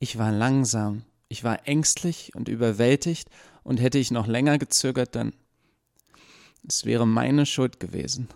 Ich 0.00 0.18
war 0.18 0.30
langsam, 0.30 1.06
ich 1.28 1.44
war 1.44 1.66
ängstlich 1.66 2.32
und 2.34 2.50
überwältigt, 2.50 3.30
und 3.62 3.80
hätte 3.80 3.96
ich 3.96 4.10
noch 4.10 4.26
länger 4.26 4.58
gezögert, 4.58 5.14
dann 5.14 5.32
es 6.68 6.84
wäre 6.84 7.06
meine 7.06 7.46
Schuld 7.46 7.80
gewesen. 7.80 8.28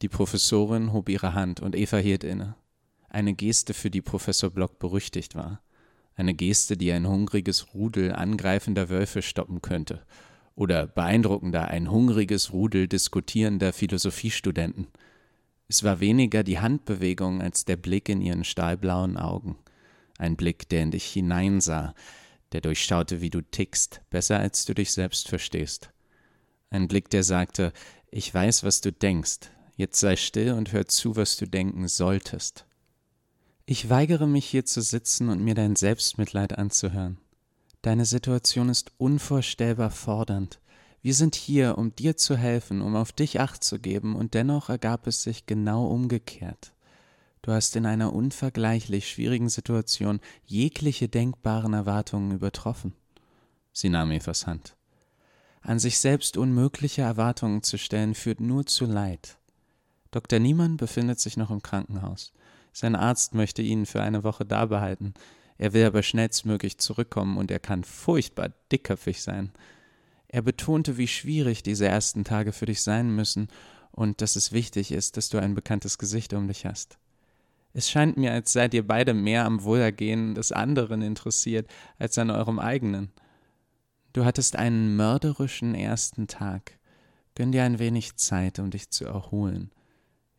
Die 0.00 0.08
Professorin 0.08 0.94
hob 0.94 1.10
ihre 1.10 1.34
Hand 1.34 1.60
und 1.60 1.76
Eva 1.76 1.98
hielt 1.98 2.24
inne. 2.24 2.54
Eine 3.16 3.32
Geste, 3.32 3.72
für 3.72 3.88
die 3.88 4.02
Professor 4.02 4.50
Block 4.50 4.78
berüchtigt 4.78 5.34
war. 5.34 5.62
Eine 6.16 6.34
Geste, 6.34 6.76
die 6.76 6.92
ein 6.92 7.08
hungriges 7.08 7.72
Rudel 7.72 8.12
angreifender 8.12 8.90
Wölfe 8.90 9.22
stoppen 9.22 9.62
könnte 9.62 10.04
oder 10.54 10.86
beeindruckender 10.86 11.68
ein 11.68 11.90
hungriges 11.90 12.52
Rudel 12.52 12.88
diskutierender 12.88 13.72
Philosophiestudenten. 13.72 14.88
Es 15.66 15.82
war 15.82 16.00
weniger 16.00 16.44
die 16.44 16.58
Handbewegung 16.58 17.40
als 17.40 17.64
der 17.64 17.78
Blick 17.78 18.10
in 18.10 18.20
ihren 18.20 18.44
stahlblauen 18.44 19.16
Augen, 19.16 19.56
ein 20.18 20.36
Blick, 20.36 20.68
der 20.68 20.82
in 20.82 20.90
dich 20.90 21.06
hineinsah, 21.06 21.94
der 22.52 22.60
durchschaute, 22.60 23.22
wie 23.22 23.30
du 23.30 23.40
tickst, 23.40 24.02
besser 24.10 24.40
als 24.40 24.66
du 24.66 24.74
dich 24.74 24.92
selbst 24.92 25.28
verstehst. 25.28 25.88
Ein 26.68 26.86
Blick, 26.86 27.08
der 27.08 27.22
sagte, 27.22 27.72
ich 28.10 28.34
weiß, 28.34 28.62
was 28.62 28.82
du 28.82 28.92
denkst, 28.92 29.48
jetzt 29.74 30.00
sei 30.00 30.16
still 30.16 30.52
und 30.52 30.74
hör 30.74 30.84
zu, 30.84 31.16
was 31.16 31.38
du 31.38 31.46
denken 31.46 31.88
solltest. 31.88 32.66
Ich 33.68 33.90
weigere 33.90 34.28
mich 34.28 34.46
hier 34.46 34.64
zu 34.64 34.80
sitzen 34.80 35.28
und 35.28 35.42
mir 35.42 35.56
dein 35.56 35.74
Selbstmitleid 35.74 36.56
anzuhören. 36.56 37.18
Deine 37.82 38.04
Situation 38.04 38.68
ist 38.68 38.92
unvorstellbar 38.96 39.90
fordernd. 39.90 40.60
Wir 41.02 41.14
sind 41.14 41.34
hier, 41.34 41.76
um 41.76 41.94
dir 41.94 42.16
zu 42.16 42.36
helfen, 42.36 42.80
um 42.80 42.94
auf 42.94 43.10
dich 43.10 43.40
acht 43.40 43.64
zu 43.64 43.80
geben, 43.80 44.14
und 44.14 44.34
dennoch 44.34 44.68
ergab 44.68 45.08
es 45.08 45.24
sich 45.24 45.46
genau 45.46 45.88
umgekehrt. 45.88 46.74
Du 47.42 47.50
hast 47.50 47.74
in 47.74 47.86
einer 47.86 48.12
unvergleichlich 48.12 49.10
schwierigen 49.10 49.48
Situation 49.48 50.20
jegliche 50.44 51.08
denkbaren 51.08 51.72
Erwartungen 51.72 52.30
übertroffen. 52.30 52.92
Sie 53.72 53.88
nahm 53.88 54.12
Evas 54.12 54.46
Hand. 54.46 54.76
An 55.60 55.80
sich 55.80 55.98
selbst 55.98 56.36
unmögliche 56.36 57.02
Erwartungen 57.02 57.64
zu 57.64 57.78
stellen, 57.78 58.14
führt 58.14 58.38
nur 58.38 58.64
zu 58.66 58.84
Leid. 58.84 59.38
Dr. 60.12 60.38
Niemann 60.38 60.76
befindet 60.76 61.18
sich 61.18 61.36
noch 61.36 61.50
im 61.50 61.62
Krankenhaus. 61.62 62.32
Sein 62.78 62.94
Arzt 62.94 63.34
möchte 63.34 63.62
ihn 63.62 63.86
für 63.86 64.02
eine 64.02 64.22
Woche 64.22 64.44
da 64.44 64.66
behalten. 64.66 65.14
Er 65.56 65.72
will 65.72 65.86
aber 65.86 66.02
schnellstmöglich 66.02 66.76
zurückkommen 66.76 67.38
und 67.38 67.50
er 67.50 67.58
kann 67.58 67.84
furchtbar 67.84 68.50
dickköpfig 68.70 69.22
sein. 69.22 69.50
Er 70.28 70.42
betonte, 70.42 70.98
wie 70.98 71.08
schwierig 71.08 71.62
diese 71.62 71.88
ersten 71.88 72.22
Tage 72.22 72.52
für 72.52 72.66
dich 72.66 72.82
sein 72.82 73.16
müssen 73.16 73.48
und 73.92 74.20
dass 74.20 74.36
es 74.36 74.52
wichtig 74.52 74.92
ist, 74.92 75.16
dass 75.16 75.30
du 75.30 75.38
ein 75.38 75.54
bekanntes 75.54 75.96
Gesicht 75.96 76.34
um 76.34 76.48
dich 76.48 76.66
hast. 76.66 76.98
Es 77.72 77.88
scheint 77.88 78.18
mir, 78.18 78.32
als 78.32 78.52
seid 78.52 78.74
ihr 78.74 78.86
beide 78.86 79.14
mehr 79.14 79.46
am 79.46 79.62
Wohlergehen 79.62 80.34
des 80.34 80.52
anderen 80.52 81.00
interessiert 81.00 81.70
als 81.98 82.18
an 82.18 82.30
eurem 82.30 82.58
eigenen. 82.58 83.10
Du 84.12 84.26
hattest 84.26 84.54
einen 84.54 84.96
mörderischen 84.96 85.74
ersten 85.74 86.26
Tag. 86.26 86.78
Gönn 87.36 87.52
dir 87.52 87.62
ein 87.62 87.78
wenig 87.78 88.16
Zeit, 88.16 88.58
um 88.58 88.70
dich 88.70 88.90
zu 88.90 89.06
erholen. 89.06 89.70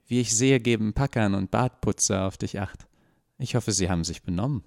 Wie 0.08 0.22
ich 0.22 0.36
sehe, 0.36 0.60
geben 0.60 0.94
Packern 0.94 1.36
und 1.36 1.52
Bartputzer 1.52 2.26
auf 2.26 2.38
dich 2.38 2.60
acht. 2.60 2.88
Ich 3.38 3.56
hoffe, 3.56 3.72
sie 3.72 3.90
haben 3.90 4.04
sich 4.04 4.24
benommen. 4.24 4.64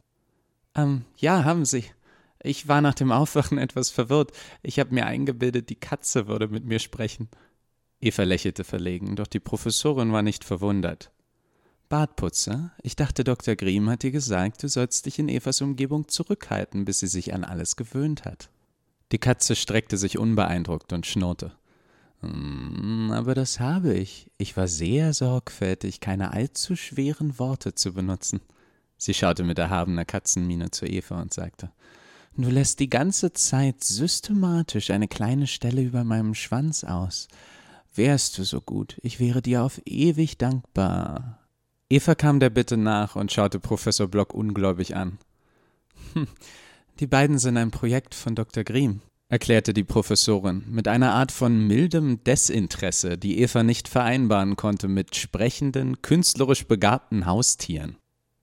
Ähm, 0.75 1.05
ja, 1.17 1.45
haben 1.45 1.65
sie. 1.65 1.85
Ich 2.43 2.69
war 2.69 2.81
nach 2.81 2.95
dem 2.95 3.11
Aufwachen 3.11 3.59
etwas 3.59 3.91
verwirrt. 3.91 4.33
Ich 4.63 4.79
habe 4.79 4.95
mir 4.95 5.07
eingebildet, 5.07 5.71
die 5.71 5.81
Katze 5.81 6.29
würde 6.29 6.49
mit 6.49 6.65
mir 6.65 6.79
sprechen. 6.79 7.29
Eva 8.01 8.23
lächelte 8.23 8.65
verlegen, 8.65 9.17
doch 9.17 9.27
die 9.27 9.41
Professorin 9.41 10.13
war 10.13 10.23
nicht 10.23 10.45
verwundert. 10.45 11.11
Bartputzer, 11.91 12.73
ich 12.83 12.97
dachte, 12.97 13.25
Dr. 13.25 13.57
Griem 13.57 13.91
hat 13.91 14.05
dir 14.05 14.13
gesagt, 14.13 14.63
du 14.63 14.69
sollst 14.69 15.07
dich 15.07 15.19
in 15.19 15.29
Evas 15.29 15.61
Umgebung 15.61 16.09
zurückhalten, 16.09 16.85
bis 16.85 17.01
sie 17.01 17.09
sich 17.09 17.35
an 17.35 17.45
alles 17.45 17.77
gewöhnt 17.77 18.25
hat. 18.25 18.49
Die 19.13 19.19
Katze 19.19 19.57
streckte 19.57 19.99
sich 19.99 20.17
unbeeindruckt 20.17 20.93
und 20.93 21.05
schnurrte. 21.05 21.53
Mm, 22.23 23.11
aber 23.13 23.35
das 23.35 23.61
habe 23.61 23.95
ich. 23.95 24.31
Ich 24.39 24.57
war 24.57 24.69
sehr 24.69 25.15
sorgfältig, 25.15 26.01
keine 26.01 26.33
allzu 26.33 26.77
schweren 26.77 27.39
Worte 27.39 27.75
zu 27.75 27.93
benutzen. 27.93 28.41
Sie 28.97 29.15
schaute 29.15 29.45
mit 29.45 29.59
erhabener 29.59 30.05
Katzenmiene 30.05 30.71
zu 30.71 30.87
Eva 30.87 31.21
und 31.21 31.33
sagte, 31.33 31.71
Du 32.37 32.49
lässt 32.49 32.79
die 32.81 32.91
ganze 32.91 33.33
Zeit 33.33 33.83
systematisch 33.83 34.91
eine 34.91 35.09
kleine 35.09 35.47
Stelle 35.47 35.83
über 35.83 36.05
meinem 36.05 36.35
Schwanz 36.35 36.85
aus. 36.85 37.29
Wärst 37.95 38.39
du 38.39 38.45
so 38.45 38.61
gut, 38.61 38.99
ich 39.03 39.19
wäre 39.19 39.43
dir 39.43 39.63
auf 39.63 39.81
ewig 39.85 40.39
dankbar. 40.39 41.39
Eva 41.89 42.15
kam 42.15 42.39
der 42.39 42.51
Bitte 42.51 42.77
nach 42.77 43.17
und 43.17 43.33
schaute 43.33 43.59
Professor 43.59 44.07
Block 44.07 44.33
ungläubig 44.33 44.95
an. 44.95 45.19
Hm, 46.13 46.29
die 47.01 47.09
beiden 47.09 47.39
sind 47.39 47.57
ein 47.57 47.73
Projekt 47.73 48.15
von 48.15 48.37
Dr. 48.37 48.63
Griem, 48.63 49.03
erklärte 49.31 49.73
die 49.73 49.85
Professorin 49.85 50.65
mit 50.67 50.89
einer 50.89 51.15
Art 51.15 51.31
von 51.31 51.67
mildem 51.67 52.23
Desinteresse, 52.25 53.17
die 53.17 53.41
Eva 53.41 53.63
nicht 53.63 53.89
vereinbaren 53.89 54.57
konnte 54.57 54.89
mit 54.89 55.15
sprechenden, 55.15 56.03
künstlerisch 56.03 56.67
begabten 56.67 57.27
Haustieren. 57.27 57.97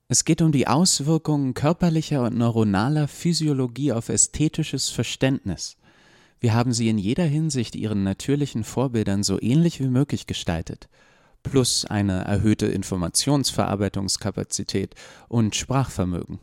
Es 0.07 0.23
geht 0.23 0.41
um 0.41 0.53
die 0.53 0.67
Auswirkungen 0.67 1.53
körperlicher 1.53 2.23
und 2.23 2.37
neuronaler 2.37 3.09
Physiologie 3.09 3.91
auf 3.91 4.07
ästhetisches 4.07 4.89
Verständnis. 4.89 5.75
Wir 6.39 6.53
haben 6.53 6.71
sie 6.71 6.87
in 6.87 6.97
jeder 6.97 7.25
Hinsicht 7.25 7.75
ihren 7.75 8.03
natürlichen 8.03 8.63
Vorbildern 8.63 9.23
so 9.23 9.41
ähnlich 9.41 9.81
wie 9.81 9.89
möglich 9.89 10.25
gestaltet, 10.25 10.87
plus 11.43 11.83
eine 11.83 12.23
erhöhte 12.23 12.67
Informationsverarbeitungskapazität 12.67 14.95
und 15.27 15.53
Sprachvermögen. 15.53 16.39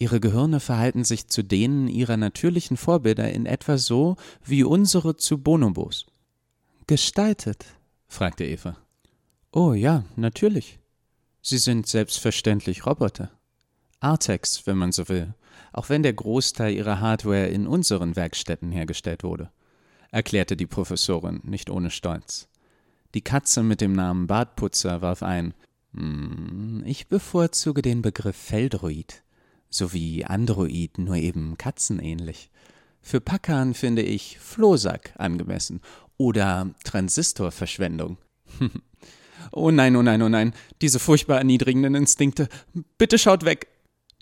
Ihre 0.00 0.18
Gehirne 0.18 0.60
verhalten 0.60 1.04
sich 1.04 1.28
zu 1.28 1.44
denen 1.44 1.86
ihrer 1.86 2.16
natürlichen 2.16 2.78
Vorbilder 2.78 3.30
in 3.30 3.44
etwa 3.44 3.76
so 3.76 4.16
wie 4.42 4.64
unsere 4.64 5.16
zu 5.16 5.36
Bonobos. 5.36 6.06
Gestaltet? 6.86 7.66
fragte 8.08 8.46
Eva. 8.46 8.78
Oh 9.52 9.74
ja, 9.74 10.04
natürlich. 10.16 10.78
Sie 11.42 11.58
sind 11.58 11.86
selbstverständlich 11.86 12.86
Roboter. 12.86 13.30
Artex, 14.00 14.66
wenn 14.66 14.78
man 14.78 14.90
so 14.90 15.06
will, 15.10 15.34
auch 15.70 15.90
wenn 15.90 16.02
der 16.02 16.14
Großteil 16.14 16.72
ihrer 16.72 17.00
Hardware 17.00 17.48
in 17.48 17.66
unseren 17.66 18.16
Werkstätten 18.16 18.72
hergestellt 18.72 19.22
wurde, 19.22 19.50
erklärte 20.10 20.56
die 20.56 20.66
Professorin 20.66 21.40
nicht 21.44 21.68
ohne 21.68 21.90
Stolz. 21.90 22.48
Die 23.12 23.20
Katze 23.22 23.62
mit 23.62 23.82
dem 23.82 23.92
Namen 23.92 24.26
Bartputzer 24.26 25.02
warf 25.02 25.22
ein 25.22 25.52
hm, 25.92 26.84
Ich 26.86 27.08
bevorzuge 27.08 27.82
den 27.82 28.00
Begriff 28.00 28.36
Feldroid, 28.36 29.22
sowie 29.70 30.24
Android, 30.24 30.98
nur 30.98 31.16
eben 31.16 31.56
katzenähnlich. 31.56 32.50
Für 33.00 33.20
Packern 33.20 33.74
finde 33.74 34.02
ich 34.02 34.38
Flohsack 34.38 35.14
angemessen 35.16 35.80
oder 36.16 36.74
Transistorverschwendung. 36.84 38.18
Oh 39.52 39.70
nein, 39.70 39.96
oh 39.96 40.02
nein, 40.02 40.22
oh 40.22 40.28
nein, 40.28 40.52
diese 40.80 40.98
furchtbar 40.98 41.38
erniedrigenden 41.38 41.94
Instinkte. 41.94 42.48
Bitte 42.98 43.18
schaut 43.18 43.44
weg. 43.44 43.68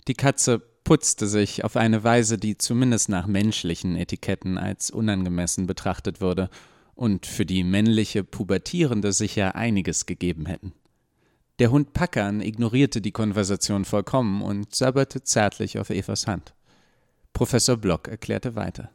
Die 0.07 0.13
Katze 0.13 0.59
putzte 0.83 1.27
sich 1.27 1.63
auf 1.63 1.75
eine 1.75 2.03
Weise, 2.03 2.37
die 2.37 2.57
zumindest 2.57 3.09
nach 3.09 3.27
menschlichen 3.27 3.95
Etiketten 3.95 4.57
als 4.57 4.89
unangemessen 4.89 5.67
betrachtet 5.67 6.21
würde 6.21 6.49
und 6.95 7.25
für 7.25 7.45
die 7.45 7.63
männliche 7.63 8.23
Pubertierende 8.23 9.13
sicher 9.13 9.55
einiges 9.55 10.05
gegeben 10.05 10.45
hätten. 10.47 10.73
Der 11.59 11.71
Hund 11.71 11.91
Packern 11.91 12.39
ignorierte 12.39 13.01
die 13.01 13.11
Konversation 13.11 13.83
vollkommen 13.83 14.41
und 14.41 14.73
sabberte 14.73 15.23
zärtlich 15.23 15.77
auf 15.77 15.89
Evas 15.89 16.25
Hand. 16.25 16.53
Professor 17.33 17.75
Block 17.75 18.07
erklärte 18.07 18.55
weiter. 18.55 18.91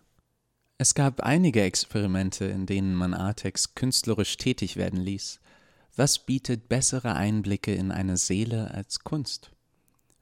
Es 0.78 0.94
gab 0.94 1.20
einige 1.20 1.60
Experimente, 1.60 2.46
in 2.46 2.64
denen 2.64 2.94
man 2.94 3.12
Artex 3.12 3.74
künstlerisch 3.74 4.38
tätig 4.38 4.76
werden 4.76 4.98
ließ. 4.98 5.40
Was 5.94 6.18
bietet 6.18 6.70
bessere 6.70 7.14
Einblicke 7.14 7.74
in 7.74 7.92
eine 7.92 8.16
Seele 8.16 8.70
als 8.72 9.00
Kunst? 9.00 9.50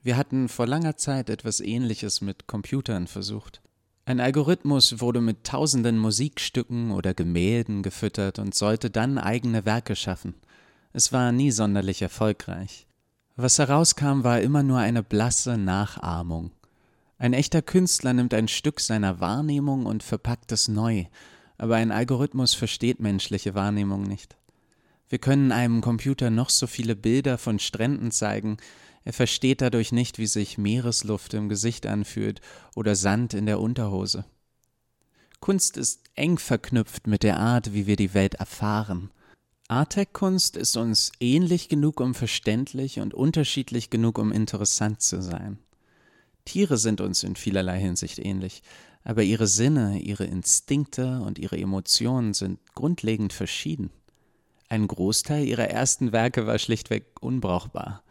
Wir 0.02 0.16
hatten 0.16 0.48
vor 0.48 0.66
langer 0.66 0.96
Zeit 0.96 1.30
etwas 1.30 1.60
Ähnliches 1.60 2.22
mit 2.22 2.48
Computern 2.48 3.06
versucht. 3.06 3.62
Ein 4.04 4.18
Algorithmus 4.18 5.00
wurde 5.00 5.20
mit 5.20 5.44
tausenden 5.44 5.96
Musikstücken 5.96 6.90
oder 6.90 7.14
Gemälden 7.14 7.84
gefüttert 7.84 8.40
und 8.40 8.52
sollte 8.52 8.90
dann 8.90 9.16
eigene 9.16 9.64
Werke 9.64 9.94
schaffen. 9.94 10.34
Es 10.92 11.12
war 11.12 11.32
nie 11.32 11.50
sonderlich 11.50 12.02
erfolgreich. 12.02 12.86
Was 13.36 13.58
herauskam, 13.58 14.24
war 14.24 14.40
immer 14.40 14.62
nur 14.62 14.78
eine 14.78 15.02
blasse 15.02 15.56
Nachahmung. 15.56 16.50
Ein 17.18 17.32
echter 17.32 17.62
Künstler 17.62 18.12
nimmt 18.12 18.34
ein 18.34 18.48
Stück 18.48 18.80
seiner 18.80 19.20
Wahrnehmung 19.20 19.86
und 19.86 20.02
verpackt 20.02 20.52
es 20.52 20.68
neu, 20.68 21.06
aber 21.56 21.76
ein 21.76 21.92
Algorithmus 21.92 22.54
versteht 22.54 23.00
menschliche 23.00 23.54
Wahrnehmung 23.54 24.02
nicht. 24.02 24.36
Wir 25.08 25.18
können 25.18 25.52
einem 25.52 25.80
Computer 25.80 26.30
noch 26.30 26.50
so 26.50 26.66
viele 26.66 26.96
Bilder 26.96 27.38
von 27.38 27.58
Stränden 27.58 28.10
zeigen, 28.10 28.58
er 29.04 29.12
versteht 29.12 29.60
dadurch 29.60 29.92
nicht, 29.92 30.18
wie 30.18 30.26
sich 30.26 30.58
Meeresluft 30.58 31.34
im 31.34 31.48
Gesicht 31.48 31.86
anfühlt 31.86 32.40
oder 32.74 32.94
Sand 32.94 33.34
in 33.34 33.46
der 33.46 33.60
Unterhose. 33.60 34.24
Kunst 35.40 35.76
ist 35.76 36.02
eng 36.14 36.38
verknüpft 36.38 37.08
mit 37.08 37.24
der 37.24 37.38
Art, 37.38 37.72
wie 37.72 37.86
wir 37.86 37.96
die 37.96 38.14
Welt 38.14 38.34
erfahren. 38.34 39.10
Artec-Kunst 39.72 40.58
ist 40.58 40.76
uns 40.76 41.12
ähnlich 41.18 41.70
genug, 41.70 41.98
um 42.00 42.14
verständlich 42.14 43.00
und 43.00 43.14
unterschiedlich 43.14 43.88
genug, 43.88 44.18
um 44.18 44.30
interessant 44.30 45.00
zu 45.00 45.22
sein. 45.22 45.58
Tiere 46.44 46.76
sind 46.76 47.00
uns 47.00 47.22
in 47.22 47.36
vielerlei 47.36 47.80
Hinsicht 47.80 48.18
ähnlich, 48.18 48.62
aber 49.02 49.22
ihre 49.22 49.46
Sinne, 49.46 49.98
ihre 49.98 50.24
Instinkte 50.24 51.22
und 51.22 51.38
ihre 51.38 51.56
Emotionen 51.56 52.34
sind 52.34 52.58
grundlegend 52.74 53.32
verschieden. 53.32 53.88
Ein 54.68 54.86
Großteil 54.86 55.46
ihrer 55.46 55.70
ersten 55.70 56.12
Werke 56.12 56.46
war 56.46 56.58
schlichtweg 56.58 57.06
unbrauchbar. 57.22 58.02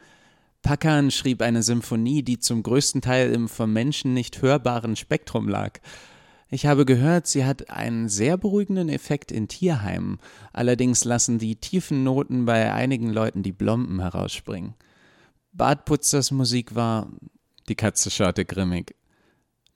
Packard 0.64 1.14
schrieb 1.14 1.44
eine 1.44 1.62
Symphonie, 1.62 2.24
die 2.24 2.40
zum 2.40 2.64
größten 2.64 3.02
Teil 3.02 3.32
im 3.34 3.48
vom 3.48 3.72
Menschen 3.72 4.16
nicht 4.16 4.42
hörbaren 4.42 4.96
Spektrum 4.96 5.48
lag. 5.48 5.80
Ich 6.54 6.66
habe 6.66 6.86
gehört, 6.86 7.28
sie 7.28 7.46
hat 7.46 7.70
einen 7.70 8.10
sehr 8.10 8.36
beruhigenden 8.36 8.90
Effekt 8.90 9.32
in 9.32 9.48
Tierheimen, 9.48 10.20
allerdings 10.52 11.06
lassen 11.06 11.40
die 11.40 11.56
tiefen 11.56 12.04
Noten 12.04 12.44
bei 12.44 12.74
einigen 12.74 13.10
Leuten 13.10 13.42
die 13.42 13.54
Blomben 13.54 14.02
herausspringen. 14.02 14.74
Bartputzers 15.54 16.32
Musik 16.32 16.76
war. 16.76 17.10
Die 17.70 17.76
Katze 17.76 18.12
schaute 18.12 18.44
grimmig. 18.44 18.96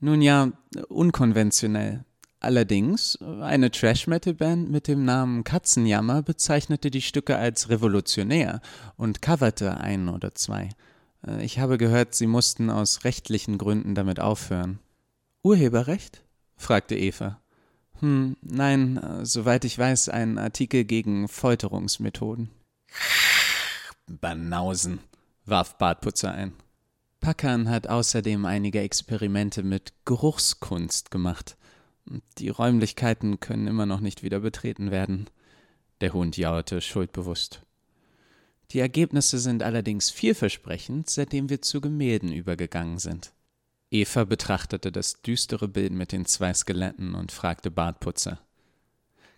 Nun 0.01 0.22
ja, 0.22 0.51
unkonventionell. 0.89 2.03
Allerdings, 2.41 3.17
eine 3.22 3.72
Trash-Metal-Band 3.72 4.70
mit 4.70 4.89
dem 4.89 5.05
Namen 5.05 5.46
Katzenjammer 5.46 6.24
bezeichnete 6.24 6.91
die 6.91 7.01
Stücke 7.01 7.38
als 7.38 7.70
revolutionär 7.70 8.60
und 8.98 9.22
coverte 9.22 9.77
ein 9.77 10.10
oder 10.10 10.36
zwei. 10.36 10.70
Äh, 11.25 11.44
ich 11.44 11.60
habe 11.60 11.77
gehört, 11.77 12.15
sie 12.15 12.27
mussten 12.27 12.70
aus 12.70 13.05
rechtlichen 13.05 13.58
Gründen 13.58 13.96
damit 13.96 14.20
aufhören. 14.20 14.79
Urheberrecht? 15.41 16.25
Fragte 16.58 16.96
Eva. 16.96 17.41
Hm, 18.00 18.36
nein, 18.41 18.98
äh, 18.98 19.26
soweit 19.26 19.65
ich 19.65 19.78
weiß, 19.78 20.10
ein 20.10 20.38
Artikel 20.38 20.84
gegen 20.84 21.28
Folterungsmethoden. 21.28 22.50
Banausen, 24.08 25.00
warf 25.46 25.78
Bartputzer 25.78 26.32
ein. 26.32 26.54
Packern 27.20 27.70
hat 27.70 27.88
außerdem 27.88 28.46
einige 28.46 28.82
Experimente 28.82 29.63
mit 29.63 29.94
Geruchskunst 30.06 31.10
gemacht. 31.10 31.58
Die 32.38 32.50
Räumlichkeiten 32.50 33.39
können 33.39 33.68
immer 33.68 33.86
noch 33.86 34.00
nicht 34.00 34.22
wieder 34.22 34.41
betreten 34.41 34.91
werden. 34.91 35.30
Der 36.02 36.13
Hund 36.13 36.38
jaute 36.38 36.82
schuldbewusst. 36.82 37.62
Die 38.72 38.80
Ergebnisse 38.80 39.39
sind 39.39 39.63
allerdings 39.63 40.10
vielversprechend, 40.10 41.10
seitdem 41.10 41.50
wir 41.50 41.62
zu 41.62 41.82
Gemälden 41.82 42.32
übergegangen 42.32 43.00
sind. 43.00 43.32
Eva 43.91 44.24
betrachtete 44.24 44.91
das 44.91 45.21
düstere 45.21 45.67
Bild 45.67 45.93
mit 45.93 46.12
den 46.12 46.26
zwei 46.26 46.54
Skeletten 46.54 47.15
und 47.15 47.32
fragte 47.32 47.71
Bartputzer. 47.71 48.39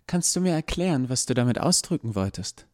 Kannst 0.06 0.34
du 0.34 0.40
mir 0.40 0.52
erklären, 0.52 1.08
was 1.10 1.26
du 1.26 1.34
damit 1.34 1.60
ausdrücken 1.60 2.14
wolltest? 2.14 2.66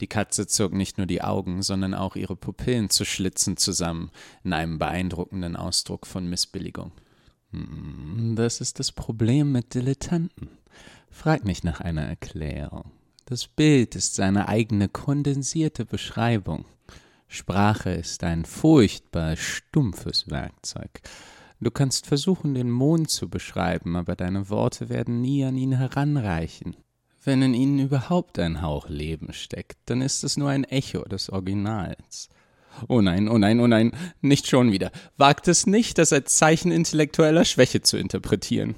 Die 0.00 0.06
Katze 0.06 0.46
zog 0.46 0.72
nicht 0.72 0.96
nur 0.96 1.06
die 1.06 1.22
Augen, 1.22 1.62
sondern 1.62 1.92
auch 1.92 2.16
ihre 2.16 2.36
Pupillen 2.36 2.88
zu 2.88 3.04
Schlitzen 3.04 3.56
zusammen, 3.56 4.10
in 4.44 4.52
einem 4.52 4.78
beeindruckenden 4.78 5.56
Ausdruck 5.56 6.06
von 6.06 6.28
Missbilligung. 6.28 6.92
Hm, 7.50 8.34
das 8.36 8.60
ist 8.60 8.78
das 8.78 8.92
Problem 8.92 9.52
mit 9.52 9.74
Dilettanten. 9.74 10.50
Frag 11.10 11.44
nicht 11.44 11.64
nach 11.64 11.80
einer 11.80 12.04
Erklärung. 12.04 12.92
Das 13.24 13.46
Bild 13.46 13.94
ist 13.94 14.14
seine 14.14 14.48
eigene 14.48 14.88
kondensierte 14.88 15.84
Beschreibung. 15.84 16.64
Sprache 17.28 17.90
ist 17.90 18.24
ein 18.24 18.44
furchtbar 18.44 19.36
stumpfes 19.36 20.30
Werkzeug. 20.30 21.02
Du 21.60 21.70
kannst 21.70 22.06
versuchen, 22.06 22.54
den 22.54 22.70
Mond 22.70 23.10
zu 23.10 23.28
beschreiben, 23.28 23.96
aber 23.96 24.16
deine 24.16 24.48
Worte 24.48 24.88
werden 24.88 25.20
nie 25.20 25.44
an 25.44 25.56
ihn 25.56 25.72
heranreichen. 25.72 26.76
Wenn 27.24 27.42
in 27.42 27.52
ihnen 27.52 27.78
überhaupt 27.80 28.38
ein 28.38 28.62
Hauch 28.62 28.88
Leben 28.88 29.32
steckt, 29.32 29.78
dann 29.86 30.00
ist 30.00 30.24
es 30.24 30.36
nur 30.36 30.48
ein 30.48 30.64
Echo 30.64 31.02
des 31.02 31.30
Originals. 31.30 32.28
Oh 32.86 33.00
nein, 33.02 33.28
oh 33.28 33.38
nein, 33.38 33.60
oh 33.60 33.66
nein, 33.66 33.92
nicht 34.20 34.46
schon 34.46 34.72
wieder. 34.72 34.90
Wagt 35.16 35.48
es 35.48 35.66
nicht, 35.66 35.98
das 35.98 36.12
als 36.12 36.36
Zeichen 36.36 36.70
intellektueller 36.70 37.44
Schwäche 37.44 37.82
zu 37.82 37.98
interpretieren. 37.98 38.76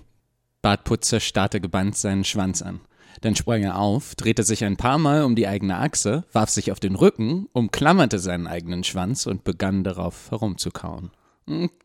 Bartputzer 0.63 1.21
starrte 1.21 1.61
gebannt 1.61 1.97
seinen 1.97 2.25
Schwanz 2.25 2.63
an. 2.63 2.81
Dann 3.21 3.37
sprang 3.37 3.63
er 3.63 3.79
auf, 3.79 4.15
drehte 4.15 4.43
sich 4.43 4.65
ein 4.65 4.77
paar 4.77 4.99
Mal 4.99 5.25
um 5.25 5.37
die 5.37 5.47
eigene 5.47 5.77
Achse, 5.77 6.25
warf 6.33 6.51
sich 6.51 6.73
auf 6.73 6.81
den 6.81 6.95
Rücken, 6.95 7.47
umklammerte 7.53 8.19
seinen 8.19 8.47
eigenen 8.47 8.85
Schwanz 8.85 9.27
und 9.27 9.45
begann 9.45 9.85
darauf 9.85 10.31
herumzukauen. 10.31 11.11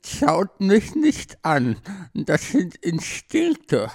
Schaut 0.05 0.59
mich 0.61 0.95
nicht 0.95 1.37
an, 1.43 1.77
das 2.13 2.51
sind 2.51 2.75
Instinkte. 2.75 3.89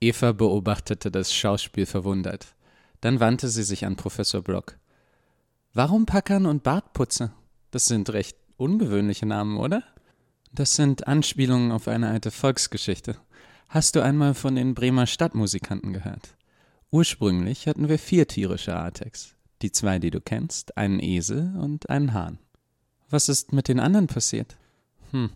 Eva 0.00 0.32
beobachtete 0.32 1.10
das 1.10 1.34
Schauspiel 1.34 1.86
verwundert. 1.86 2.54
Dann 3.00 3.20
wandte 3.20 3.48
sie 3.48 3.62
sich 3.62 3.86
an 3.86 3.96
Professor 3.96 4.42
Block. 4.42 4.76
Warum 5.72 6.06
Packern 6.06 6.46
und 6.46 6.62
Bartputzer? 6.62 7.32
Das 7.70 7.86
sind 7.86 8.10
recht 8.10 8.36
ungewöhnliche 8.56 9.26
Namen, 9.26 9.58
oder? 9.58 9.82
Das 10.52 10.74
sind 10.74 11.06
Anspielungen 11.06 11.72
auf 11.72 11.88
eine 11.88 12.08
alte 12.08 12.30
Volksgeschichte. 12.30 13.16
Hast 13.68 13.94
du 13.94 14.02
einmal 14.02 14.34
von 14.34 14.56
den 14.56 14.74
Bremer 14.74 15.06
Stadtmusikanten 15.06 15.92
gehört? 15.92 16.34
Ursprünglich 16.92 17.68
hatten 17.68 17.88
wir 17.88 17.98
vier 17.98 18.26
tierische 18.26 18.74
Artex. 18.74 19.34
Die 19.62 19.70
zwei, 19.70 19.98
die 19.98 20.10
du 20.10 20.20
kennst, 20.20 20.76
einen 20.76 21.00
Esel 21.00 21.54
und 21.56 21.88
einen 21.88 22.14
Hahn. 22.14 22.38
Was 23.10 23.28
ist 23.28 23.52
mit 23.52 23.68
den 23.68 23.78
anderen 23.78 24.06
passiert? 24.06 24.56
Hm. 25.10 25.30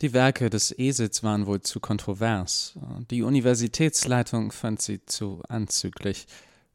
Die 0.00 0.12
Werke 0.12 0.48
des 0.48 0.78
Esels 0.78 1.22
waren 1.22 1.46
wohl 1.46 1.60
zu 1.60 1.80
kontrovers. 1.80 2.78
Die 3.10 3.22
Universitätsleitung 3.22 4.52
fand 4.52 4.80
sie 4.80 5.04
zu 5.04 5.42
anzüglich. 5.48 6.26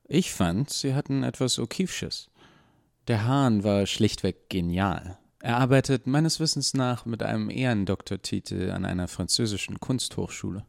Ich 0.03 0.33
fand, 0.33 0.69
sie 0.69 0.93
hatten 0.93 1.23
etwas 1.23 1.57
Okifsches. 1.57 2.29
Der 3.07 3.25
Hahn 3.25 3.63
war 3.63 3.85
schlichtweg 3.85 4.49
genial. 4.49 5.17
Er 5.39 5.57
arbeitet 5.57 6.05
meines 6.05 6.39
Wissens 6.39 6.73
nach 6.73 7.05
mit 7.05 7.23
einem 7.23 7.49
Ehrendoktortitel 7.49 8.71
an 8.71 8.85
einer 8.85 9.07
französischen 9.07 9.79
Kunsthochschule. 9.79 10.65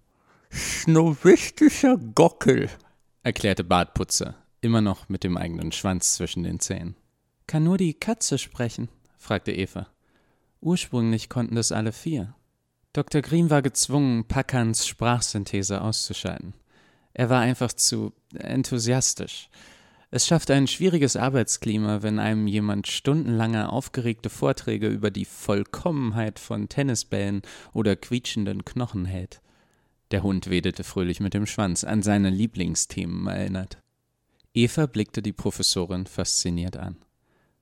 Snowistischer 0.50 1.96
Gockel, 1.96 2.70
erklärte 3.24 3.64
Bartputzer, 3.64 4.36
immer 4.60 4.82
noch 4.82 5.08
mit 5.08 5.24
dem 5.24 5.38
eigenen 5.38 5.72
Schwanz 5.72 6.14
zwischen 6.14 6.42
den 6.42 6.60
Zähnen. 6.60 6.94
Kann 7.46 7.64
nur 7.64 7.78
die 7.78 7.94
Katze 7.94 8.38
sprechen? 8.38 8.88
fragte 9.16 9.50
Eva. 9.50 9.88
Ursprünglich 10.60 11.30
konnten 11.30 11.56
das 11.56 11.72
alle 11.72 11.92
vier. 11.92 12.34
Dr. 12.92 13.22
Green 13.22 13.48
war 13.48 13.62
gezwungen, 13.62 14.28
Packans 14.28 14.86
Sprachsynthese 14.86 15.80
auszuschalten. 15.80 16.52
Er 17.14 17.30
war 17.30 17.40
einfach 17.40 17.72
zu 17.72 18.12
enthusiastisch. 18.34 19.48
Es 20.10 20.26
schafft 20.26 20.50
ein 20.50 20.66
schwieriges 20.66 21.16
Arbeitsklima, 21.16 22.02
wenn 22.02 22.18
einem 22.18 22.46
jemand 22.46 22.88
stundenlange 22.88 23.72
aufgeregte 23.72 24.28
Vorträge 24.28 24.88
über 24.88 25.10
die 25.10 25.24
Vollkommenheit 25.24 26.38
von 26.38 26.68
Tennisbällen 26.68 27.40
oder 27.72 27.96
quietschenden 27.96 28.64
Knochen 28.64 29.06
hält. 29.06 29.40
Der 30.14 30.22
Hund 30.22 30.48
wedelte 30.48 30.84
fröhlich 30.84 31.18
mit 31.18 31.34
dem 31.34 31.44
Schwanz, 31.44 31.82
an 31.82 32.04
seine 32.04 32.30
Lieblingsthemen 32.30 33.26
erinnert. 33.26 33.78
Eva 34.54 34.86
blickte 34.86 35.22
die 35.22 35.32
Professorin 35.32 36.06
fasziniert 36.06 36.76
an. 36.76 36.98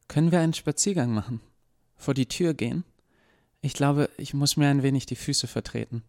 Können 0.06 0.32
wir 0.32 0.40
einen 0.40 0.52
Spaziergang 0.52 1.14
machen? 1.14 1.40
Vor 1.96 2.12
die 2.12 2.26
Tür 2.26 2.52
gehen? 2.52 2.84
Ich 3.62 3.72
glaube, 3.72 4.10
ich 4.18 4.34
muss 4.34 4.58
mir 4.58 4.68
ein 4.68 4.82
wenig 4.82 5.06
die 5.06 5.16
Füße 5.16 5.46
vertreten. 5.46 6.02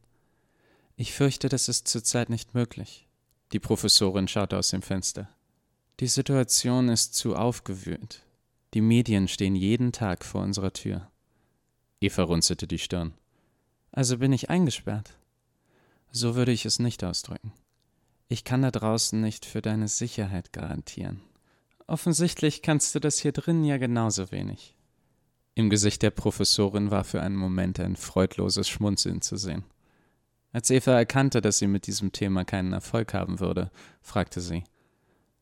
Ich 0.97 1.13
fürchte, 1.13 1.47
das 1.47 1.69
ist 1.69 1.88
zurzeit 1.88 2.29
nicht 2.29 2.53
möglich. 2.53 3.08
Die 3.53 3.62
Professorin 3.62 4.27
schaute 4.27 4.58
aus 4.58 4.67
dem 4.67 4.82
Fenster. 4.82 5.29
Die 6.01 6.08
Situation 6.08 6.89
ist 6.89 7.15
zu 7.15 7.38
aufgewühlt. 7.38 8.21
Die 8.73 8.82
Medien 8.82 9.29
stehen 9.29 9.56
jeden 9.56 9.93
Tag 9.93 10.25
vor 10.25 10.43
unserer 10.43 10.73
Tür. 10.73 11.10
Eva 12.01 12.23
runzelte 12.23 12.67
die 12.67 12.79
Stirn. 12.79 13.13
Also 13.93 14.17
bin 14.17 14.34
ich 14.34 14.49
eingesperrt. 14.49 15.13
So 16.15 16.36
würde 16.36 16.52
ich 16.52 16.65
es 16.65 16.78
nicht 16.78 17.04
ausdrücken. 17.04 17.52
Ich 18.28 18.43
kann 18.43 18.62
da 18.62 18.69
draußen 18.69 19.19
nicht 19.19 19.47
für 19.47 19.63
deine 19.63 19.88
Sicherheit 19.88 20.54
garantieren. 20.54 21.21
Offensichtlich 21.88 22.62
kannst 22.62 22.93
du 22.93 22.99
das 22.99 23.17
hier 23.17 23.32
drin 23.32 23.63
ja 23.63 23.78
genauso 23.78 24.32
wenig. 24.32 24.76
Im 25.56 25.71
Gesicht 25.71 26.04
der 26.04 26.12
Professorin 26.12 26.91
war 26.91 27.04
für 27.04 27.23
einen 27.23 27.36
Moment 27.36 27.80
ein 27.80 27.95
freudloses 27.95 28.69
Schmunzeln 28.69 29.23
zu 29.23 29.38
sehen. 29.38 29.63
Als 30.52 30.69
Eva 30.69 30.91
erkannte, 30.91 31.41
dass 31.41 31.58
sie 31.58 31.67
mit 31.67 31.88
diesem 31.88 32.12
Thema 32.12 32.45
keinen 32.45 32.73
Erfolg 32.73 33.15
haben 33.15 33.39
würde, 33.39 33.71
fragte 34.04 34.39
sie 34.39 34.63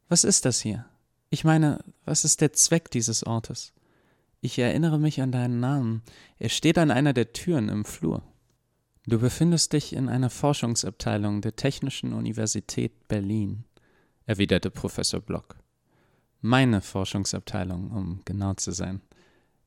Was 0.08 0.24
ist 0.24 0.46
das 0.46 0.62
hier? 0.62 0.86
Ich 1.30 1.44
meine, 1.44 1.84
was 2.06 2.24
ist 2.24 2.40
der 2.40 2.54
Zweck 2.54 2.90
dieses 2.92 3.26
Ortes? 3.26 3.74
Ich 4.40 4.58
erinnere 4.58 5.00
mich 5.00 5.22
an 5.22 5.34
deinen 5.34 5.60
Namen. 5.60 6.02
Er 6.40 6.50
steht 6.50 6.78
an 6.78 6.92
einer 6.92 7.12
der 7.12 7.34
Türen 7.34 7.68
im 7.68 7.84
Flur. 7.84 8.24
Du 9.08 9.20
befindest 9.20 9.74
dich 9.74 9.94
in 9.94 10.10
einer 10.10 10.30
Forschungsabteilung 10.30 11.42
der 11.42 11.56
Technischen 11.56 12.14
Universität 12.14 13.08
Berlin, 13.08 13.64
erwiderte 14.28 14.70
Professor 14.70 15.20
Block. 15.20 15.58
Meine 16.42 16.82
Forschungsabteilung, 16.82 17.90
um 17.90 18.22
genau 18.26 18.54
zu 18.54 18.72
sein. 18.72 19.02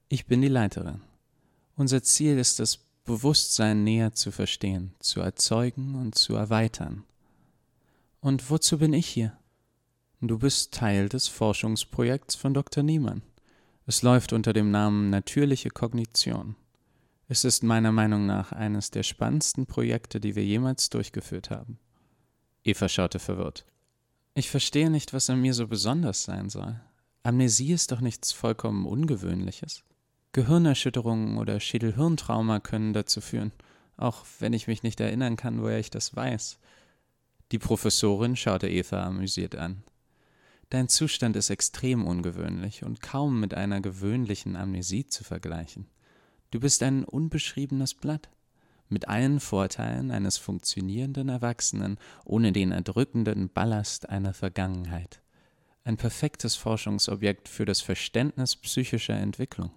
Ich 0.08 0.26
bin 0.26 0.40
die 0.40 0.48
Leiterin. 0.48 1.00
Unser 1.74 2.02
Ziel 2.04 2.38
ist 2.38 2.60
es, 2.60 2.78
Bewusstsein 3.04 3.82
näher 3.82 4.12
zu 4.12 4.30
verstehen, 4.30 4.94
zu 5.00 5.20
erzeugen 5.20 5.96
und 5.96 6.14
zu 6.14 6.34
erweitern. 6.34 7.04
Und 8.20 8.50
wozu 8.50 8.78
bin 8.78 8.92
ich 8.92 9.06
hier? 9.06 9.36
Du 10.20 10.38
bist 10.38 10.72
Teil 10.72 11.08
des 11.08 11.26
Forschungsprojekts 11.28 12.36
von 12.36 12.54
Dr. 12.54 12.82
Niemann. 12.82 13.22
Es 13.84 14.02
läuft 14.02 14.32
unter 14.32 14.52
dem 14.52 14.70
Namen 14.70 15.10
Natürliche 15.10 15.68
Kognition. 15.70 16.56
Es 17.26 17.44
ist 17.44 17.62
meiner 17.62 17.90
Meinung 17.90 18.26
nach 18.26 18.52
eines 18.52 18.90
der 18.90 19.02
spannendsten 19.02 19.66
Projekte, 19.66 20.20
die 20.20 20.36
wir 20.36 20.44
jemals 20.44 20.90
durchgeführt 20.90 21.50
haben. 21.50 21.78
Eva 22.64 22.88
schaute 22.88 23.18
verwirrt. 23.18 23.64
Ich 24.34 24.50
verstehe 24.50 24.90
nicht, 24.90 25.14
was 25.14 25.30
an 25.30 25.40
mir 25.40 25.54
so 25.54 25.66
besonders 25.66 26.24
sein 26.24 26.50
soll. 26.50 26.80
Amnesie 27.22 27.72
ist 27.72 27.92
doch 27.92 28.00
nichts 28.00 28.32
vollkommen 28.32 28.84
Ungewöhnliches. 28.84 29.84
Gehirnerschütterungen 30.32 31.38
oder 31.38 31.60
Schädelhirntrauma 31.60 32.60
können 32.60 32.92
dazu 32.92 33.20
führen, 33.20 33.52
auch 33.96 34.26
wenn 34.40 34.52
ich 34.52 34.66
mich 34.66 34.82
nicht 34.82 35.00
erinnern 35.00 35.36
kann, 35.36 35.62
woher 35.62 35.78
ich 35.78 35.90
das 35.90 36.14
weiß. 36.14 36.58
Die 37.52 37.58
Professorin 37.58 38.36
schaute 38.36 38.68
Eva 38.68 39.04
amüsiert 39.04 39.54
an. 39.54 39.84
Dein 40.70 40.88
Zustand 40.88 41.36
ist 41.36 41.50
extrem 41.50 42.04
ungewöhnlich 42.04 42.84
und 42.84 43.00
kaum 43.00 43.38
mit 43.40 43.54
einer 43.54 43.80
gewöhnlichen 43.80 44.56
Amnesie 44.56 45.06
zu 45.06 45.22
vergleichen. 45.22 45.86
Du 46.54 46.60
bist 46.60 46.84
ein 46.84 47.02
unbeschriebenes 47.02 47.94
Blatt 47.94 48.28
mit 48.88 49.08
allen 49.08 49.40
Vorteilen 49.40 50.12
eines 50.12 50.38
funktionierenden 50.38 51.28
Erwachsenen 51.28 51.98
ohne 52.24 52.52
den 52.52 52.70
erdrückenden 52.70 53.48
Ballast 53.48 54.08
einer 54.08 54.34
Vergangenheit. 54.34 55.20
Ein 55.82 55.96
perfektes 55.96 56.54
Forschungsobjekt 56.54 57.48
für 57.48 57.64
das 57.64 57.80
Verständnis 57.80 58.54
psychischer 58.54 59.14
Entwicklung. 59.14 59.72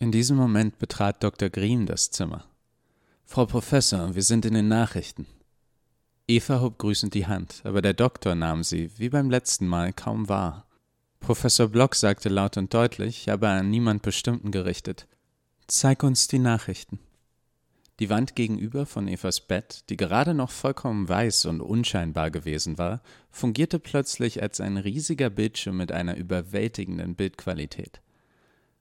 In 0.00 0.10
diesem 0.10 0.36
Moment 0.36 0.80
betrat 0.80 1.22
Dr. 1.22 1.50
Green 1.50 1.86
das 1.86 2.10
Zimmer. 2.10 2.46
Frau 3.24 3.46
Professor, 3.46 4.16
wir 4.16 4.24
sind 4.24 4.44
in 4.44 4.54
den 4.54 4.66
Nachrichten. 4.66 5.24
Eva 6.26 6.60
hob 6.60 6.78
grüßend 6.78 7.14
die 7.14 7.28
Hand, 7.28 7.60
aber 7.62 7.80
der 7.80 7.94
Doktor 7.94 8.34
nahm 8.34 8.64
sie, 8.64 8.90
wie 8.98 9.08
beim 9.08 9.30
letzten 9.30 9.68
Mal, 9.68 9.92
kaum 9.92 10.28
wahr. 10.28 10.66
Professor 11.20 11.68
Block 11.68 11.94
sagte 11.94 12.28
laut 12.28 12.56
und 12.56 12.74
deutlich, 12.74 13.30
aber 13.30 13.50
an 13.50 13.70
niemand 13.70 14.02
Bestimmten 14.02 14.50
gerichtet: 14.50 15.06
Zeig 15.70 16.02
uns 16.02 16.28
die 16.28 16.38
Nachrichten. 16.38 16.98
Die 18.00 18.08
Wand 18.08 18.34
gegenüber 18.34 18.86
von 18.86 19.06
Evas 19.06 19.42
Bett, 19.42 19.84
die 19.90 19.98
gerade 19.98 20.32
noch 20.32 20.50
vollkommen 20.50 21.06
weiß 21.06 21.44
und 21.44 21.60
unscheinbar 21.60 22.30
gewesen 22.30 22.78
war, 22.78 23.02
fungierte 23.30 23.78
plötzlich 23.78 24.40
als 24.40 24.62
ein 24.62 24.78
riesiger 24.78 25.28
Bildschirm 25.28 25.76
mit 25.76 25.92
einer 25.92 26.16
überwältigenden 26.16 27.16
Bildqualität. 27.16 28.00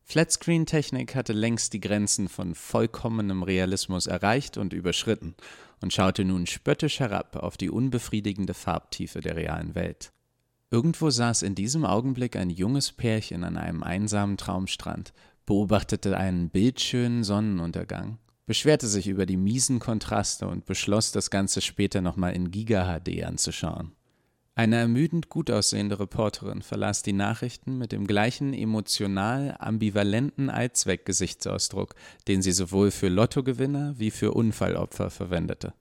Flatscreen-Technik 0.06 1.13
hatte 1.13 1.34
längst 1.34 1.73
die 1.73 1.82
Grenzen 1.82 2.30
von 2.30 2.56
vollkommenem 2.56 3.43
Realismus 3.43 4.08
erreicht 4.08 4.56
und 4.56 4.71
überschritten 4.71 5.36
und 5.82 5.91
schaute 5.91 6.23
nun 6.23 6.47
spöttisch 6.47 7.02
herab 7.02 7.36
auf 7.36 7.58
die 7.58 7.69
unbefriedigende 7.69 8.54
Farbtiefe 8.54 9.19
der 9.19 9.36
realen 9.36 9.76
Welt. 9.76 10.13
Irgendwo 10.71 11.10
saß 11.10 11.43
in 11.43 11.54
diesem 11.54 11.84
Augenblick 11.84 12.38
ein 12.38 12.50
junges 12.50 12.93
Pärchen 12.93 13.43
an 13.43 13.58
einem 13.58 13.84
einsamen 13.84 14.38
Traumstrand, 14.38 15.13
beobachtete 15.47 16.15
einen 16.15 16.51
bildschönen 16.51 17.23
Sonnenuntergang 17.23 18.19
beschwerte 18.47 18.88
sich 18.88 19.07
über 19.07 19.27
die 19.27 19.38
miesen 19.38 19.79
Kontraste 19.79 20.47
und 20.47 20.65
beschloss, 20.65 21.12
das 21.12 21.29
Ganze 21.29 21.62
später 21.62 22.01
nochmal 22.01 22.33
in 22.33 22.49
Giga-HD 22.49 23.23
anzuschauen. 23.23 23.91
Eine 24.55 24.77
ermüdend 24.77 25.29
gut 25.29 25.51
aussehende 25.51 25.99
Reporterin 25.99 26.63
verlas 26.63 27.03
die 27.03 27.13
Nachrichten 27.13 27.77
mit 27.77 27.91
dem 27.91 28.07
gleichen 28.07 28.55
emotional 28.55 29.55
ambivalenten 29.60 30.49
Allzweck-Gesichtsausdruck, 30.49 31.93
den 32.27 32.41
sie 32.41 32.53
sowohl 32.53 32.89
für 32.89 33.10
Lottogewinner 33.10 33.99
wie 33.99 34.10
für 34.10 34.31
Unfallopfer 34.31 35.12
verwendete. 35.12 35.73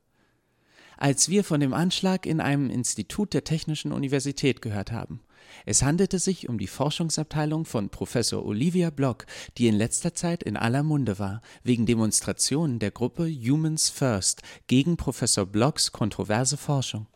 Als 0.99 1.31
wir 1.31 1.45
von 1.45 1.61
dem 1.61 1.73
Anschlag 1.73 2.27
in 2.27 2.41
einem 2.41 2.69
Institut 2.69 3.33
der 3.33 3.45
Technischen 3.45 3.93
Universität 3.93 4.61
gehört 4.61 4.93
haben, 4.93 5.21
es 5.65 5.83
handelte 5.83 6.19
sich 6.19 6.49
um 6.49 6.59
die 6.59 6.67
Forschungsabteilung 6.67 7.65
von 7.65 7.91
Professor 7.91 8.45
Olivia 8.45 8.91
Block, 8.91 9.27
die 9.59 9.69
in 9.69 9.75
letzter 9.75 10.15
Zeit 10.15 10.43
in 10.43 10.57
aller 10.57 10.83
Munde 10.83 11.19
war, 11.19 11.43
wegen 11.63 11.87
Demonstrationen 11.87 12.79
der 12.79 12.91
Gruppe 12.91 13.29
Humans 13.29 13.91
First 13.91 14.43
gegen 14.67 14.97
Professor 14.97 15.47
Blocks 15.47 15.93
kontroverse 15.93 16.57
Forschung. 16.57 17.07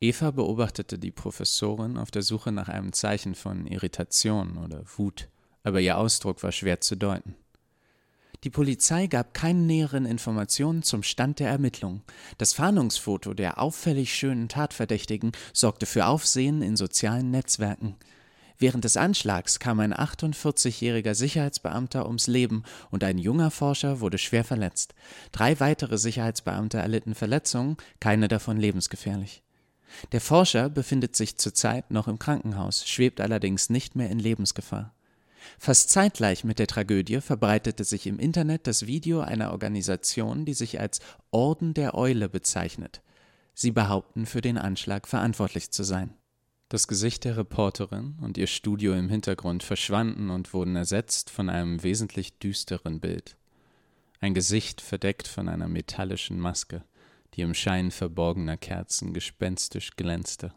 Eva 0.00 0.30
beobachtete 0.30 0.98
die 0.98 1.10
Professorin 1.10 1.96
auf 1.96 2.10
der 2.10 2.22
Suche 2.22 2.52
nach 2.52 2.68
einem 2.68 2.92
Zeichen 2.92 3.34
von 3.34 3.66
Irritation 3.66 4.58
oder 4.58 4.84
Wut, 4.96 5.28
aber 5.62 5.80
ihr 5.80 5.96
Ausdruck 5.96 6.42
war 6.42 6.52
schwer 6.52 6.80
zu 6.80 6.96
deuten. 6.96 7.36
Die 8.44 8.50
Polizei 8.50 9.06
gab 9.06 9.32
keine 9.32 9.60
näheren 9.60 10.04
Informationen 10.04 10.82
zum 10.82 11.02
Stand 11.02 11.40
der 11.40 11.48
Ermittlungen. 11.48 12.02
Das 12.36 12.52
Fahndungsfoto 12.52 13.32
der 13.32 13.58
auffällig 13.58 14.14
schönen 14.14 14.50
Tatverdächtigen 14.50 15.32
sorgte 15.54 15.86
für 15.86 16.04
Aufsehen 16.04 16.60
in 16.60 16.76
sozialen 16.76 17.30
Netzwerken. 17.30 17.96
Während 18.58 18.84
des 18.84 18.98
Anschlags 18.98 19.58
kam 19.58 19.80
ein 19.80 19.94
48-jähriger 19.94 21.14
Sicherheitsbeamter 21.14 22.06
ums 22.06 22.26
Leben 22.26 22.64
und 22.90 23.02
ein 23.02 23.16
junger 23.16 23.50
Forscher 23.50 24.00
wurde 24.00 24.18
schwer 24.18 24.44
verletzt. 24.44 24.94
Drei 25.32 25.58
weitere 25.58 25.96
Sicherheitsbeamte 25.96 26.76
erlitten 26.76 27.14
Verletzungen, 27.14 27.78
keine 27.98 28.28
davon 28.28 28.58
lebensgefährlich. 28.58 29.42
Der 30.12 30.20
Forscher 30.20 30.68
befindet 30.68 31.16
sich 31.16 31.38
zurzeit 31.38 31.90
noch 31.90 32.08
im 32.08 32.18
Krankenhaus, 32.18 32.86
schwebt 32.86 33.22
allerdings 33.22 33.70
nicht 33.70 33.96
mehr 33.96 34.10
in 34.10 34.18
Lebensgefahr. 34.18 34.94
Fast 35.58 35.90
zeitgleich 35.90 36.44
mit 36.44 36.58
der 36.58 36.66
Tragödie 36.66 37.20
verbreitete 37.20 37.84
sich 37.84 38.06
im 38.06 38.18
Internet 38.18 38.66
das 38.66 38.86
Video 38.86 39.20
einer 39.20 39.52
Organisation, 39.52 40.44
die 40.44 40.54
sich 40.54 40.80
als 40.80 41.00
Orden 41.30 41.74
der 41.74 41.94
Eule 41.94 42.28
bezeichnet. 42.28 43.02
Sie 43.54 43.70
behaupten, 43.70 44.26
für 44.26 44.40
den 44.40 44.58
Anschlag 44.58 45.06
verantwortlich 45.06 45.70
zu 45.70 45.84
sein. 45.84 46.14
Das 46.68 46.88
Gesicht 46.88 47.24
der 47.24 47.36
Reporterin 47.36 48.16
und 48.20 48.36
ihr 48.36 48.46
Studio 48.46 48.94
im 48.94 49.08
Hintergrund 49.08 49.62
verschwanden 49.62 50.30
und 50.30 50.52
wurden 50.54 50.74
ersetzt 50.74 51.30
von 51.30 51.48
einem 51.48 51.82
wesentlich 51.82 52.38
düsteren 52.38 53.00
Bild. 53.00 53.36
Ein 54.20 54.34
Gesicht 54.34 54.80
verdeckt 54.80 55.28
von 55.28 55.48
einer 55.48 55.68
metallischen 55.68 56.40
Maske, 56.40 56.82
die 57.34 57.42
im 57.42 57.54
Schein 57.54 57.90
verborgener 57.90 58.56
Kerzen 58.56 59.12
gespenstisch 59.12 59.96
glänzte. 59.96 60.52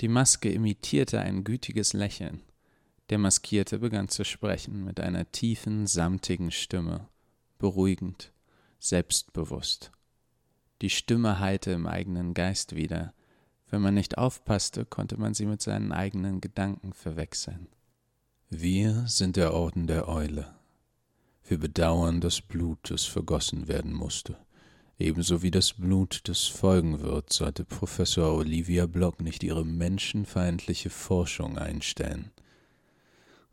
Die 0.00 0.08
Maske 0.08 0.50
imitierte 0.50 1.20
ein 1.20 1.44
gütiges 1.44 1.92
Lächeln, 1.92 2.42
der 3.10 3.18
Maskierte 3.18 3.78
begann 3.78 4.08
zu 4.08 4.24
sprechen 4.24 4.84
mit 4.84 5.00
einer 5.00 5.30
tiefen, 5.30 5.86
samtigen 5.86 6.50
Stimme, 6.50 7.08
beruhigend, 7.58 8.32
selbstbewusst. 8.78 9.90
Die 10.82 10.90
Stimme 10.90 11.38
hallte 11.38 11.70
im 11.72 11.86
eigenen 11.86 12.34
Geist 12.34 12.74
wieder. 12.74 13.14
Wenn 13.68 13.82
man 13.82 13.94
nicht 13.94 14.18
aufpasste, 14.18 14.84
konnte 14.84 15.16
man 15.16 15.34
sie 15.34 15.46
mit 15.46 15.62
seinen 15.62 15.92
eigenen 15.92 16.40
Gedanken 16.40 16.92
verwechseln. 16.92 17.68
Wir 18.50 19.04
sind 19.06 19.36
der 19.36 19.54
Orden 19.54 19.86
der 19.86 20.08
Eule. 20.08 20.54
Wir 21.46 21.58
bedauern 21.58 22.20
das 22.20 22.40
Blut, 22.40 22.90
das 22.90 23.04
vergossen 23.04 23.68
werden 23.68 23.92
musste. 23.92 24.38
Ebenso 24.98 25.42
wie 25.42 25.50
das 25.50 25.72
Blut, 25.74 26.20
das 26.28 26.44
folgen 26.44 27.00
wird, 27.00 27.32
sollte 27.32 27.64
Professor 27.64 28.32
Olivia 28.34 28.86
Block 28.86 29.20
nicht 29.20 29.42
ihre 29.42 29.64
menschenfeindliche 29.64 30.88
Forschung 30.88 31.58
einstellen. 31.58 32.30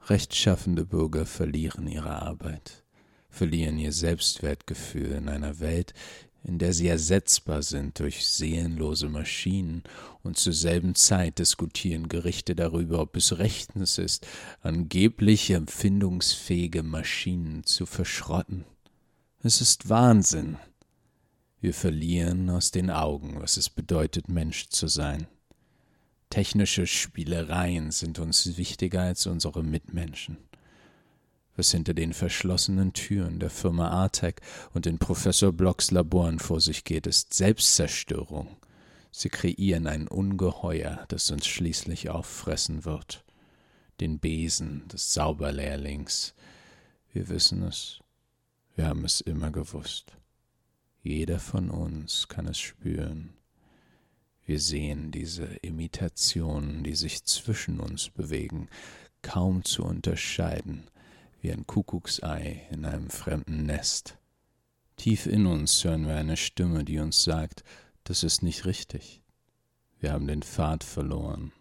Rechtschaffende 0.07 0.85
Bürger 0.85 1.25
verlieren 1.25 1.87
ihre 1.87 2.21
Arbeit. 2.21 2.83
verlieren 3.31 3.79
ihr 3.79 3.93
Selbstwertgefühl 3.93 5.13
in 5.13 5.29
einer 5.29 5.59
Welt, 5.59 5.93
in 6.43 6.57
der 6.59 6.73
sie 6.73 6.87
ersetzbar 6.87 7.61
sind 7.63 7.99
durch 7.99 8.27
seelenlose 8.27 9.09
Maschinen, 9.09 9.83
und 10.23 10.37
zur 10.37 10.53
selben 10.53 10.93
Zeit 10.95 11.39
diskutieren 11.39 12.07
Gerichte 12.07 12.55
darüber, 12.55 12.99
ob 12.99 13.15
es 13.15 13.39
rechtens 13.39 13.97
ist, 13.97 14.27
angeblich 14.61 15.49
empfindungsfähige 15.49 16.83
Maschinen 16.83 17.63
zu 17.63 17.85
verschrotten. 17.85 18.65
Es 19.41 19.61
ist 19.61 19.89
Wahnsinn. 19.89 20.57
Wir 21.59 21.73
verlieren 21.73 22.49
aus 22.49 22.71
den 22.71 22.91
Augen, 22.91 23.39
was 23.39 23.57
es 23.57 23.69
bedeutet, 23.69 24.29
Mensch 24.29 24.69
zu 24.69 24.87
sein. 24.87 25.27
Technische 26.31 26.87
Spielereien 26.87 27.91
sind 27.91 28.17
uns 28.17 28.57
wichtiger 28.57 29.01
als 29.01 29.27
unsere 29.27 29.63
Mitmenschen 29.63 30.37
was 31.55 31.71
hinter 31.71 31.93
den 31.93 32.13
verschlossenen 32.13 32.93
Türen 32.93 33.39
der 33.39 33.49
Firma 33.49 33.89
Artec 33.89 34.41
und 34.73 34.85
in 34.85 34.97
Professor 34.97 35.51
Blocks 35.51 35.91
Laboren 35.91 36.39
vor 36.39 36.59
sich 36.59 36.83
geht, 36.83 37.07
ist 37.07 37.33
Selbstzerstörung. 37.33 38.57
Sie 39.11 39.29
kreieren 39.29 39.87
ein 39.87 40.07
Ungeheuer, 40.07 41.05
das 41.09 41.29
uns 41.29 41.45
schließlich 41.45 42.09
auffressen 42.09 42.85
wird. 42.85 43.23
Den 43.99 44.17
Besen 44.19 44.87
des 44.87 45.13
Sauberlehrlings. 45.13 46.33
Wir 47.13 47.27
wissen 47.27 47.61
es. 47.61 47.99
Wir 48.75 48.87
haben 48.87 49.03
es 49.03 49.21
immer 49.21 49.51
gewusst. 49.51 50.17
Jeder 51.03 51.39
von 51.39 51.69
uns 51.69 52.27
kann 52.27 52.47
es 52.47 52.59
spüren. 52.59 53.33
Wir 54.51 54.59
sehen 54.59 55.11
diese 55.11 55.45
Imitationen, 55.61 56.83
die 56.83 56.95
sich 56.95 57.23
zwischen 57.23 57.79
uns 57.79 58.09
bewegen, 58.09 58.67
kaum 59.21 59.63
zu 59.63 59.81
unterscheiden, 59.85 60.89
wie 61.39 61.53
ein 61.53 61.65
Kuckucksei 61.65 62.67
in 62.69 62.83
einem 62.83 63.09
fremden 63.09 63.65
Nest. 63.65 64.17
Tief 64.97 65.25
in 65.25 65.45
uns 65.45 65.81
hören 65.85 66.05
wir 66.05 66.15
eine 66.15 66.35
Stimme, 66.35 66.83
die 66.83 66.99
uns 66.99 67.23
sagt, 67.23 67.63
das 68.03 68.23
ist 68.23 68.43
nicht 68.43 68.65
richtig. 68.65 69.21
Wir 70.01 70.11
haben 70.11 70.27
den 70.27 70.43
Pfad 70.43 70.83
verloren. 70.83 71.53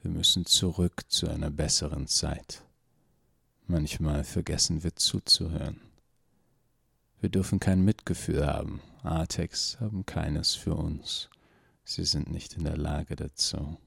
Wir 0.00 0.10
müssen 0.10 0.46
zurück 0.46 1.02
zu 1.08 1.28
einer 1.28 1.50
besseren 1.50 2.06
Zeit. 2.06 2.62
Manchmal 3.66 4.24
vergessen 4.24 4.82
wir 4.82 4.96
zuzuhören. 4.96 5.82
Wir 7.20 7.28
dürfen 7.28 7.60
kein 7.60 7.84
Mitgefühl 7.84 8.46
haben. 8.46 8.80
Artex 9.02 9.76
haben 9.80 10.06
keines 10.06 10.54
für 10.54 10.74
uns. 10.74 11.28
Sie 11.88 12.04
sind 12.04 12.32
nicht 12.32 12.54
in 12.54 12.64
der 12.64 12.76
Lage 12.76 13.14
dazu. 13.14 13.78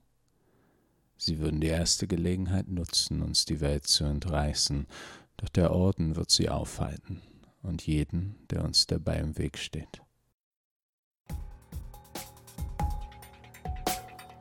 Sie 1.18 1.40
würden 1.40 1.60
die 1.60 1.68
erste 1.68 2.08
Gelegenheit 2.08 2.70
nutzen, 2.70 3.22
uns 3.22 3.44
die 3.44 3.60
Welt 3.60 3.88
zu 3.88 4.06
entreißen, 4.06 4.88
doch 5.36 5.50
der 5.50 5.72
Orden 5.72 6.16
wird 6.16 6.32
sie 6.32 6.48
aufhalten 6.48 7.22
und 7.62 7.86
jeden, 7.86 8.38
der 8.50 8.64
uns 8.64 8.88
dabei 8.88 9.18
im 9.18 9.38
Weg 9.38 9.58
steht. 9.58 10.02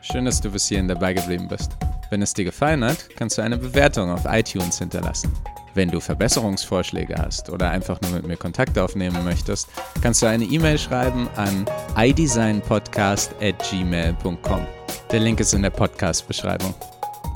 Schön, 0.02 0.24
dass 0.24 0.40
du 0.40 0.52
bis 0.52 0.68
hierhin 0.68 0.86
dabei 0.86 1.12
geblieben 1.12 1.48
bist. 1.48 1.72
Wenn 2.10 2.22
es 2.22 2.34
dir 2.34 2.44
gefallen 2.44 2.84
hat, 2.84 3.10
kannst 3.16 3.38
du 3.38 3.42
eine 3.42 3.58
Bewertung 3.58 4.08
auf 4.10 4.24
iTunes 4.24 4.78
hinterlassen. 4.78 5.32
Wenn 5.78 5.90
du 5.92 6.00
Verbesserungsvorschläge 6.00 7.14
hast 7.16 7.50
oder 7.50 7.70
einfach 7.70 8.00
nur 8.00 8.10
mit 8.10 8.26
mir 8.26 8.36
Kontakt 8.36 8.76
aufnehmen 8.76 9.22
möchtest, 9.22 9.68
kannst 10.02 10.20
du 10.20 10.26
eine 10.26 10.42
E-Mail 10.42 10.76
schreiben 10.76 11.28
an 11.36 11.66
idesignpodcast@gmail.com. 11.96 14.66
Der 15.12 15.20
Link 15.20 15.38
ist 15.38 15.54
in 15.54 15.62
der 15.62 15.70
Podcast-Beschreibung. 15.70 16.74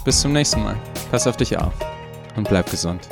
Bis 0.04 0.22
zum 0.22 0.32
nächsten 0.32 0.64
Mal. 0.64 0.74
Pass 1.12 1.28
auf 1.28 1.36
dich 1.36 1.56
auf 1.56 1.72
und 2.34 2.48
bleib 2.48 2.68
gesund. 2.68 3.08